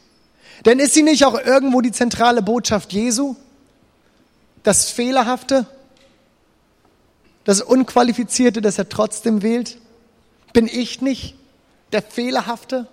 Denn 0.65 0.80
ist 0.80 0.93
sie 0.93 1.04
nicht 1.04 1.23
auch 1.23 1.39
irgendwo 1.39 1.82
die 1.82 1.91
zentrale 1.91 2.41
Botschaft 2.41 2.91
Jesu? 2.91 3.36
Das 4.63 4.89
Fehlerhafte? 4.89 5.67
Das 7.47 7.62
Unqualifizierte, 7.62 8.62
das 8.62 8.77
er 8.77 8.89
trotzdem 8.89 9.41
wählt? 9.41 9.77
Bin 10.51 10.67
ich 10.67 11.01
nicht 11.01 11.33
der 11.93 12.01
Fehlerhafte? 12.01 12.88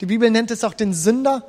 Die 0.00 0.06
Bibel 0.06 0.28
nennt 0.28 0.50
es 0.50 0.64
auch 0.64 0.74
den 0.74 0.92
Sünder, 0.92 1.44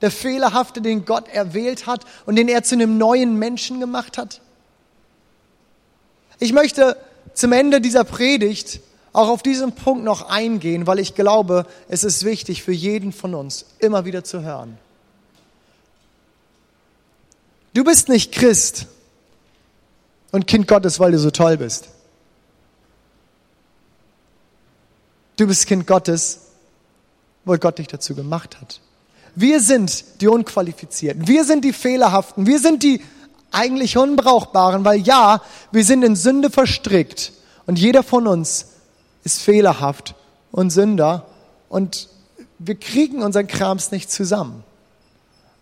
der 0.00 0.10
Fehlerhafte, 0.10 0.82
den 0.82 1.04
Gott 1.04 1.28
erwählt 1.28 1.86
hat 1.86 2.04
und 2.26 2.34
den 2.34 2.48
er 2.48 2.64
zu 2.64 2.74
einem 2.74 2.98
neuen 2.98 3.38
Menschen 3.38 3.78
gemacht 3.78 4.18
hat. 4.18 4.40
Ich 6.40 6.52
möchte 6.52 6.96
zum 7.32 7.52
Ende 7.52 7.80
dieser 7.80 8.02
Predigt 8.02 8.80
auch 9.12 9.28
auf 9.28 9.44
diesen 9.44 9.70
Punkt 9.70 10.02
noch 10.02 10.28
eingehen, 10.28 10.88
weil 10.88 10.98
ich 10.98 11.14
glaube, 11.14 11.64
es 11.88 12.02
ist 12.02 12.24
wichtig 12.24 12.64
für 12.64 12.72
jeden 12.72 13.12
von 13.12 13.36
uns, 13.36 13.66
immer 13.78 14.04
wieder 14.04 14.24
zu 14.24 14.42
hören. 14.42 14.78
Du 17.72 17.84
bist 17.84 18.08
nicht 18.08 18.32
Christ, 18.32 18.88
und 20.34 20.48
Kind 20.48 20.66
Gottes, 20.66 20.98
weil 20.98 21.12
du 21.12 21.18
so 21.20 21.30
toll 21.30 21.58
bist. 21.58 21.90
Du 25.36 25.46
bist 25.46 25.64
Kind 25.68 25.86
Gottes, 25.86 26.48
weil 27.44 27.58
Gott 27.58 27.78
dich 27.78 27.86
dazu 27.86 28.16
gemacht 28.16 28.60
hat. 28.60 28.80
Wir 29.36 29.60
sind 29.60 30.20
die 30.20 30.26
Unqualifizierten. 30.26 31.28
Wir 31.28 31.44
sind 31.44 31.64
die 31.64 31.72
Fehlerhaften. 31.72 32.48
Wir 32.48 32.58
sind 32.58 32.82
die 32.82 33.00
eigentlich 33.52 33.96
Unbrauchbaren, 33.96 34.84
weil 34.84 34.98
ja, 35.02 35.40
wir 35.70 35.84
sind 35.84 36.02
in 36.02 36.16
Sünde 36.16 36.50
verstrickt. 36.50 37.32
Und 37.66 37.78
jeder 37.78 38.02
von 38.02 38.26
uns 38.26 38.70
ist 39.22 39.40
fehlerhaft 39.40 40.16
und 40.50 40.70
Sünder. 40.70 41.26
Und 41.68 42.08
wir 42.58 42.74
kriegen 42.74 43.22
unseren 43.22 43.46
Krams 43.46 43.92
nicht 43.92 44.10
zusammen. 44.10 44.64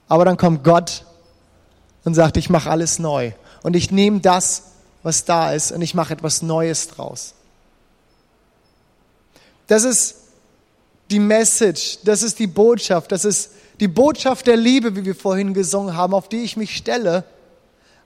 Aber 0.08 0.24
dann 0.24 0.38
kommt 0.38 0.64
Gott 0.64 1.04
und 2.04 2.14
sagt, 2.14 2.38
ich 2.38 2.48
mache 2.48 2.70
alles 2.70 2.98
neu 2.98 3.32
und 3.62 3.75
ich 3.77 3.90
nehme 3.90 4.20
das, 4.20 4.64
was 5.03 5.25
da 5.25 5.53
ist, 5.53 5.72
und 5.72 5.83
ich 5.83 5.94
mache 5.94 6.12
etwas 6.12 6.42
Neues 6.42 6.88
draus. 6.88 7.35
Das 9.66 9.85
ist 9.85 10.16
die 11.11 11.18
Message, 11.18 11.98
das 12.05 12.22
ist 12.22 12.38
die 12.38 12.46
Botschaft, 12.46 13.12
das 13.12 13.25
ist 13.25 13.53
die 13.81 13.88
Botschaft 13.88 14.46
der 14.46 14.57
Liebe, 14.57 14.94
wie 14.96 15.05
wir 15.05 15.14
vorhin 15.14 15.55
gesungen 15.55 15.96
haben, 15.96 16.14
auf 16.14 16.29
die 16.29 16.42
ich 16.42 16.57
mich 16.57 16.77
stelle, 16.77 17.25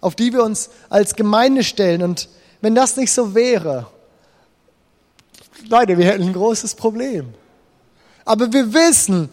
auf 0.00 0.14
die 0.14 0.32
wir 0.32 0.42
uns 0.42 0.70
als 0.88 1.14
Gemeinde 1.14 1.64
stellen. 1.64 2.02
Und 2.02 2.28
wenn 2.60 2.74
das 2.74 2.96
nicht 2.96 3.12
so 3.12 3.34
wäre, 3.34 3.86
Leute, 5.68 5.98
wir 5.98 6.06
hätten 6.06 6.22
ein 6.22 6.32
großes 6.32 6.74
Problem. 6.74 7.34
Aber 8.24 8.52
wir 8.52 8.72
wissen, 8.72 9.28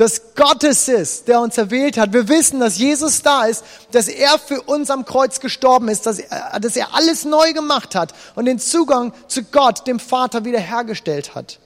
dass 0.00 0.34
Gott 0.34 0.64
es 0.64 0.88
ist, 0.88 1.28
der 1.28 1.42
uns 1.42 1.58
erwählt 1.58 1.98
hat. 1.98 2.14
Wir 2.14 2.26
wissen, 2.26 2.58
dass 2.58 2.78
Jesus 2.78 3.20
da 3.20 3.44
ist, 3.44 3.62
dass 3.90 4.08
er 4.08 4.38
für 4.38 4.62
uns 4.62 4.88
am 4.88 5.04
Kreuz 5.04 5.40
gestorben 5.40 5.88
ist, 5.88 6.06
dass 6.06 6.20
er, 6.20 6.58
dass 6.58 6.74
er 6.74 6.94
alles 6.94 7.26
neu 7.26 7.52
gemacht 7.52 7.94
hat 7.94 8.14
und 8.34 8.46
den 8.46 8.58
Zugang 8.58 9.12
zu 9.28 9.42
Gott, 9.42 9.86
dem 9.86 10.00
Vater, 10.00 10.46
wiederhergestellt 10.46 11.34
hat. 11.34 11.58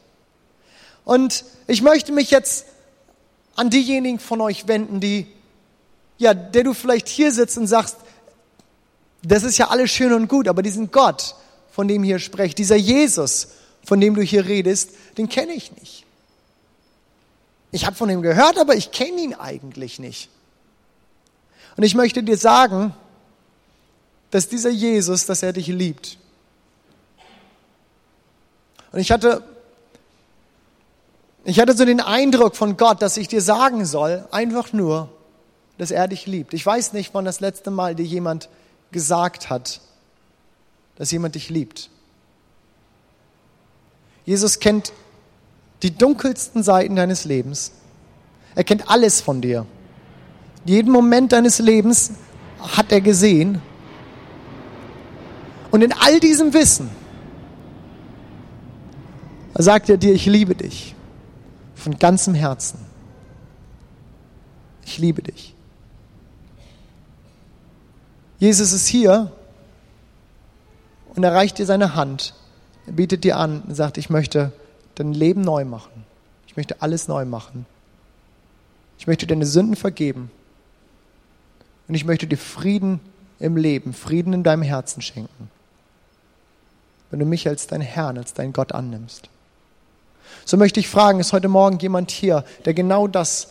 Und 1.05 1.45
ich 1.69 1.81
möchte 1.81 2.11
mich 2.11 2.33
jetzt 2.33 2.67
an 3.55 3.71
diejenigen 3.71 4.19
von 4.19 4.41
euch 4.41 4.67
wenden, 4.67 4.99
die, 4.99 5.29
ja, 6.19 6.35
der 6.35 6.65
du 6.65 6.75
vielleicht 6.75 7.07
hier 7.07 7.31
sitzt 7.31 7.57
und 7.57 7.69
sagst, 7.69 7.99
das 9.23 9.45
ist 9.45 9.59
ja 9.59 9.69
alles 9.69 9.93
schön 9.93 10.13
und 10.13 10.27
gut, 10.27 10.49
aber 10.49 10.63
diesen 10.63 10.91
Gott, 10.91 11.37
von 11.71 11.87
dem 11.87 12.03
hier 12.03 12.19
sprecht, 12.19 12.59
dieser 12.59 12.75
Jesus, 12.75 13.51
von 13.85 14.01
dem 14.01 14.17
du 14.17 14.23
hier 14.23 14.47
redest, 14.47 14.91
den 15.19 15.29
kenne 15.29 15.53
ich 15.53 15.71
nicht. 15.77 16.05
Ich 17.75 17.87
habe 17.87 17.97
von 17.97 18.09
ihm 18.09 18.23
gehört, 18.23 18.57
aber 18.57 18.77
ich 18.77 18.93
kenne 18.93 19.21
ihn 19.21 19.35
eigentlich 19.35 19.99
nicht. 19.99 20.29
Und 21.77 21.83
ich 21.83 21.97
möchte 21.97 22.23
dir 22.23 22.37
sagen, 22.37 22.95
dass 24.31 24.49
dieser 24.49 24.71
Jesus, 24.71 25.27
dass 25.27 25.43
er 25.43 25.53
dich 25.53 25.67
liebt. 25.67 26.17
Und 28.93 29.01
ich 29.01 29.11
hatte, 29.11 29.43
ich 31.43 31.59
hatte 31.59 31.77
so 31.77 31.85
den 31.85 32.01
Eindruck 32.01 32.55
von 32.55 32.77
Gott, 32.77 33.03
dass 33.03 33.17
ich 33.17 33.27
dir 33.27 33.43
sagen 33.43 33.85
soll, 33.87 34.25
einfach 34.31 34.73
nur, 34.73 35.09
dass 35.77 35.91
er 35.91 36.07
dich 36.07 36.27
liebt. 36.27 36.55
Ich 36.55 36.65
weiß 36.65 36.93
nicht, 36.93 37.13
wann 37.13 37.25
das 37.25 37.41
letzte 37.41 37.73
Mal 37.73 37.97
dir 37.97 38.07
jemand 38.07 38.49
gesagt 38.93 39.51
hat, 39.51 39.81
dass 40.95 41.11
jemand 41.11 41.35
dich 41.35 41.51
liebt. 41.51 41.91
Jesus 44.25 44.61
kennt 44.61 44.93
die 45.85 45.97
dunkelsten 45.97 46.63
Seiten 46.63 46.97
deines 46.97 47.27
Lebens. 47.27 47.73
Er 48.55 48.65
kennt 48.65 48.91
alles 48.91 49.21
von 49.21 49.43
dir. 49.43 49.67
Jeden 50.65 50.91
Moment 50.91 51.33
deines 51.33 51.59
Lebens 51.59 52.13
hat 52.59 52.91
er 52.91 53.03
gesehen. 53.03 53.61
Und 55.71 55.83
in 55.83 55.93
all 55.93 56.21
diesem 56.21 56.55
Wissen 56.55 56.89
sagt 59.55 59.91
er 59.91 59.99
dir, 59.99 60.15
ich 60.15 60.25
liebe 60.25 60.55
dich 60.55 60.95
von 61.75 61.99
ganzem 61.99 62.35
Herzen. 62.35 62.79
Ich 64.87 64.97
liebe 64.97 65.21
dich. 65.21 65.55
Jesus 68.39 68.73
ist 68.73 68.87
hier 68.87 69.33
und 71.15 71.25
er 71.25 71.35
reicht 71.35 71.59
dir 71.59 71.67
seine 71.67 71.95
Hand. 71.95 72.35
Er 72.87 72.93
bietet 72.95 73.25
dir 73.25 73.37
an 73.37 73.63
und 73.63 73.75
sagt, 73.75 73.99
ich 73.99 74.09
möchte 74.09 74.53
dein 74.95 75.13
Leben 75.13 75.41
neu 75.41 75.65
machen. 75.65 76.05
Ich 76.47 76.57
möchte 76.57 76.83
alles 76.83 77.09
neu 77.09 77.25
machen. 77.25 77.67
Ich 78.99 79.07
möchte 79.07 79.27
deine 79.27 79.47
Sünden 79.47 79.77
vergeben. 79.77 80.31
Und 81.89 81.95
ich 81.95 82.05
möchte 82.05 82.27
dir 82.27 82.39
Frieden 82.39 83.01
im 83.39 83.57
Leben, 83.57 83.93
Frieden 83.93 84.33
in 84.33 84.43
deinem 84.43 84.63
Herzen 84.63 85.03
schenken. 85.03 85.51
Wenn 87.11 87.19
du 87.19 87.27
mich 87.27 87.47
als 87.47 87.67
dein 87.67 87.81
Herrn, 87.81 88.19
als 88.19 88.35
dein 88.35 88.53
Gott 88.53 88.73
annimmst. 88.73 89.29
So 90.45 90.57
möchte 90.57 90.81
ich 90.81 90.89
fragen, 90.89 91.21
ist 91.21 91.33
heute 91.33 91.49
Morgen 91.49 91.79
jemand 91.79 92.11
hier, 92.11 92.45
der 92.65 92.75
genau 92.75 93.07
das 93.07 93.49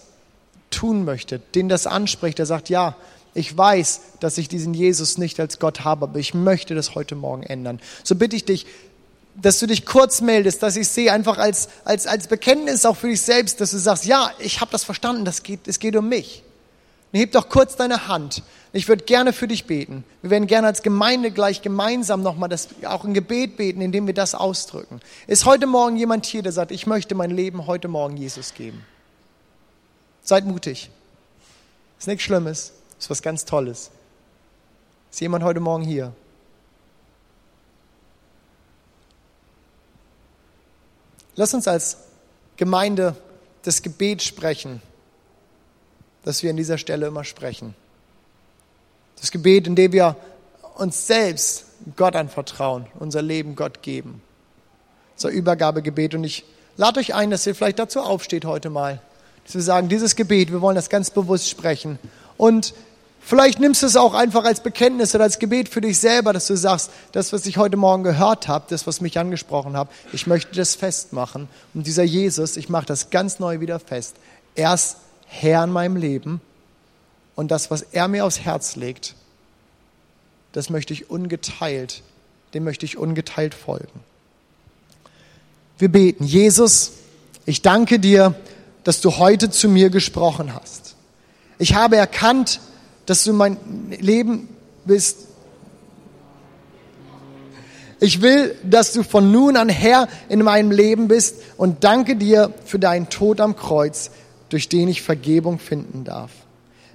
tun 0.69 1.05
möchte, 1.05 1.39
den 1.39 1.69
das 1.69 1.85
anspricht, 1.87 2.39
der 2.39 2.45
sagt, 2.45 2.69
ja, 2.69 2.95
ich 3.35 3.55
weiß, 3.55 4.01
dass 4.19 4.37
ich 4.37 4.47
diesen 4.47 4.73
Jesus 4.73 5.17
nicht 5.17 5.39
als 5.39 5.59
Gott 5.59 5.83
habe, 5.83 6.03
aber 6.05 6.19
ich 6.19 6.33
möchte 6.33 6.75
das 6.75 6.95
heute 6.95 7.15
Morgen 7.15 7.43
ändern. 7.43 7.79
So 8.03 8.15
bitte 8.15 8.35
ich 8.35 8.45
dich, 8.45 8.65
dass 9.35 9.59
du 9.59 9.67
dich 9.67 9.85
kurz 9.85 10.21
meldest, 10.21 10.61
dass 10.61 10.75
ich 10.75 10.87
sehe, 10.87 11.11
einfach 11.11 11.37
als, 11.37 11.69
als, 11.85 12.05
als 12.07 12.27
Bekenntnis 12.27 12.85
auch 12.85 12.97
für 12.97 13.07
dich 13.07 13.21
selbst, 13.21 13.61
dass 13.61 13.71
du 13.71 13.77
sagst, 13.77 14.05
ja, 14.05 14.31
ich 14.39 14.61
habe 14.61 14.71
das 14.71 14.83
verstanden, 14.83 15.25
das 15.25 15.43
geht, 15.43 15.67
es 15.67 15.79
geht 15.79 15.95
um 15.95 16.07
mich. 16.07 16.43
Und 17.11 17.19
heb 17.19 17.31
doch 17.31 17.49
kurz 17.49 17.75
deine 17.75 18.07
Hand. 18.07 18.43
Ich 18.73 18.87
würde 18.87 19.03
gerne 19.03 19.33
für 19.33 19.47
dich 19.47 19.65
beten. 19.65 20.03
Wir 20.21 20.31
werden 20.31 20.47
gerne 20.47 20.65
als 20.65 20.81
Gemeinde 20.81 21.29
gleich 21.29 21.61
gemeinsam 21.61 22.23
nochmal 22.23 22.49
das, 22.49 22.69
auch 22.85 23.05
ein 23.05 23.13
Gebet 23.13 23.55
beten, 23.55 23.81
indem 23.81 24.07
wir 24.07 24.15
das 24.15 24.33
ausdrücken. 24.33 24.99
Ist 25.27 25.45
heute 25.45 25.67
Morgen 25.67 25.95
jemand 25.95 26.25
hier, 26.25 26.41
der 26.41 26.51
sagt, 26.51 26.71
ich 26.71 26.87
möchte 26.87 27.13
mein 27.13 27.29
Leben 27.29 27.67
heute 27.67 27.87
Morgen 27.87 28.17
Jesus 28.17 28.55
geben? 28.55 28.83
Seid 30.23 30.45
mutig. 30.45 30.89
Ist 31.99 32.07
nichts 32.07 32.23
Schlimmes. 32.23 32.73
Ist 32.99 33.09
was 33.09 33.21
ganz 33.21 33.45
Tolles. 33.45 33.91
Ist 35.11 35.21
jemand 35.21 35.43
heute 35.43 35.59
Morgen 35.59 35.83
hier? 35.83 36.13
Lass 41.35 41.53
uns 41.53 41.67
als 41.67 41.97
Gemeinde 42.57 43.15
das 43.63 43.81
Gebet 43.81 44.21
sprechen, 44.21 44.81
das 46.23 46.43
wir 46.43 46.51
an 46.51 46.57
dieser 46.57 46.77
Stelle 46.77 47.07
immer 47.07 47.23
sprechen. 47.23 47.75
Das 49.19 49.31
Gebet, 49.31 49.67
in 49.67 49.75
dem 49.75 49.93
wir 49.93 50.15
uns 50.75 51.07
selbst 51.07 51.65
Gott 51.95 52.15
anvertrauen, 52.15 52.87
unser 52.99 53.21
Leben 53.21 53.55
Gott 53.55 53.81
geben. 53.81 54.21
Das 55.15 55.31
Übergabegebet. 55.31 56.15
Und 56.15 56.23
ich 56.23 56.45
lade 56.77 56.99
euch 56.99 57.13
ein, 57.13 57.31
dass 57.31 57.47
ihr 57.47 57.55
vielleicht 57.55 57.79
dazu 57.79 58.01
aufsteht 58.01 58.45
heute 58.45 58.69
mal. 58.69 59.01
Dass 59.45 59.55
wir 59.55 59.61
sagen, 59.61 59.89
dieses 59.89 60.15
Gebet, 60.15 60.51
wir 60.51 60.61
wollen 60.61 60.75
das 60.75 60.89
ganz 60.89 61.09
bewusst 61.11 61.49
sprechen. 61.49 61.99
Und 62.37 62.73
Vielleicht 63.25 63.59
nimmst 63.59 63.81
du 63.81 63.85
es 63.85 63.95
auch 63.95 64.13
einfach 64.13 64.43
als 64.43 64.61
Bekenntnis 64.61 65.15
oder 65.15 65.23
als 65.23 65.39
Gebet 65.39 65.69
für 65.69 65.79
dich 65.79 65.97
selber, 65.97 66.33
dass 66.33 66.47
du 66.47 66.57
sagst, 66.57 66.91
das, 67.13 67.31
was 67.31 67.45
ich 67.45 67.57
heute 67.57 67.77
Morgen 67.77 68.03
gehört 68.03 68.49
habe, 68.49 68.65
das, 68.69 68.85
was 68.85 68.99
mich 68.99 69.17
angesprochen 69.17 69.77
hat, 69.77 69.87
ich 70.11 70.27
möchte 70.27 70.53
das 70.55 70.75
festmachen. 70.75 71.47
Und 71.73 71.87
dieser 71.87 72.03
Jesus, 72.03 72.57
ich 72.57 72.67
mache 72.67 72.85
das 72.85 73.11
ganz 73.11 73.39
neu 73.39 73.61
wieder 73.61 73.79
fest. 73.79 74.17
Er 74.55 74.73
ist 74.73 74.97
Herr 75.25 75.63
in 75.63 75.71
meinem 75.71 75.95
Leben 75.95 76.41
und 77.35 77.49
das, 77.49 77.71
was 77.71 77.81
er 77.81 78.09
mir 78.09 78.25
aufs 78.25 78.41
Herz 78.41 78.75
legt, 78.75 79.15
das 80.51 80.69
möchte 80.69 80.93
ich 80.93 81.09
ungeteilt, 81.09 82.03
dem 82.53 82.65
möchte 82.65 82.85
ich 82.85 82.97
ungeteilt 82.97 83.55
folgen. 83.55 84.01
Wir 85.77 85.89
beten, 85.89 86.25
Jesus, 86.25 86.91
ich 87.45 87.61
danke 87.61 87.99
dir, 87.99 88.35
dass 88.83 88.99
du 88.99 89.17
heute 89.17 89.49
zu 89.49 89.69
mir 89.69 89.89
gesprochen 89.89 90.53
hast. 90.53 90.95
Ich 91.57 91.73
habe 91.73 91.95
erkannt, 91.95 92.59
dass 93.05 93.23
du 93.23 93.33
mein 93.33 93.57
Leben 93.99 94.49
bist. 94.85 95.27
Ich 97.99 98.21
will, 98.21 98.55
dass 98.63 98.91
du 98.91 99.03
von 99.03 99.31
nun 99.31 99.55
an 99.55 99.69
Herr 99.69 100.07
in 100.29 100.41
meinem 100.43 100.71
Leben 100.71 101.07
bist 101.07 101.37
und 101.57 101.83
danke 101.83 102.15
dir 102.15 102.53
für 102.65 102.79
deinen 102.79 103.09
Tod 103.09 103.39
am 103.39 103.55
Kreuz, 103.55 104.11
durch 104.49 104.67
den 104.67 104.87
ich 104.87 105.01
Vergebung 105.01 105.57
finden 105.57 106.03
darf. 106.03 106.31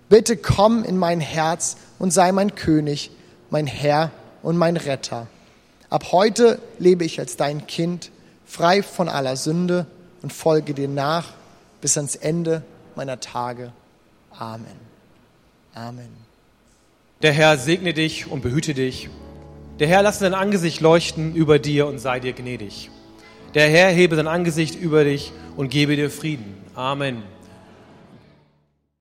Bitte 0.08 0.36
komm 0.36 0.84
in 0.84 0.96
mein 0.96 1.20
Herz 1.20 1.76
und 1.98 2.12
sei 2.12 2.32
mein 2.32 2.54
König, 2.54 3.10
mein 3.50 3.66
Herr 3.66 4.10
und 4.42 4.56
mein 4.56 4.76
Retter. 4.76 5.26
Ab 5.90 6.12
heute 6.12 6.58
lebe 6.78 7.04
ich 7.04 7.18
als 7.18 7.36
dein 7.36 7.66
Kind, 7.66 8.10
frei 8.46 8.82
von 8.82 9.08
aller 9.08 9.36
Sünde 9.36 9.86
und 10.22 10.32
folge 10.32 10.74
dir 10.74 10.88
nach 10.88 11.32
bis 11.80 11.96
ans 11.96 12.16
Ende 12.16 12.62
meiner 12.94 13.20
Tage. 13.20 13.72
Amen. 14.38 14.87
Amen. 15.78 16.08
Der 17.22 17.32
Herr 17.32 17.56
segne 17.56 17.94
dich 17.94 18.26
und 18.26 18.42
behüte 18.42 18.74
dich. 18.74 19.08
Der 19.78 19.86
Herr 19.86 20.02
lasse 20.02 20.18
sein 20.18 20.34
Angesicht 20.34 20.80
leuchten 20.80 21.36
über 21.36 21.60
dir 21.60 21.86
und 21.86 22.00
sei 22.00 22.18
dir 22.18 22.32
gnädig. 22.32 22.90
Der 23.54 23.68
Herr 23.68 23.90
hebe 23.90 24.16
sein 24.16 24.26
Angesicht 24.26 24.74
über 24.74 25.04
dich 25.04 25.30
und 25.56 25.70
gebe 25.70 25.94
dir 25.94 26.10
Frieden. 26.10 26.56
Amen. 26.74 27.22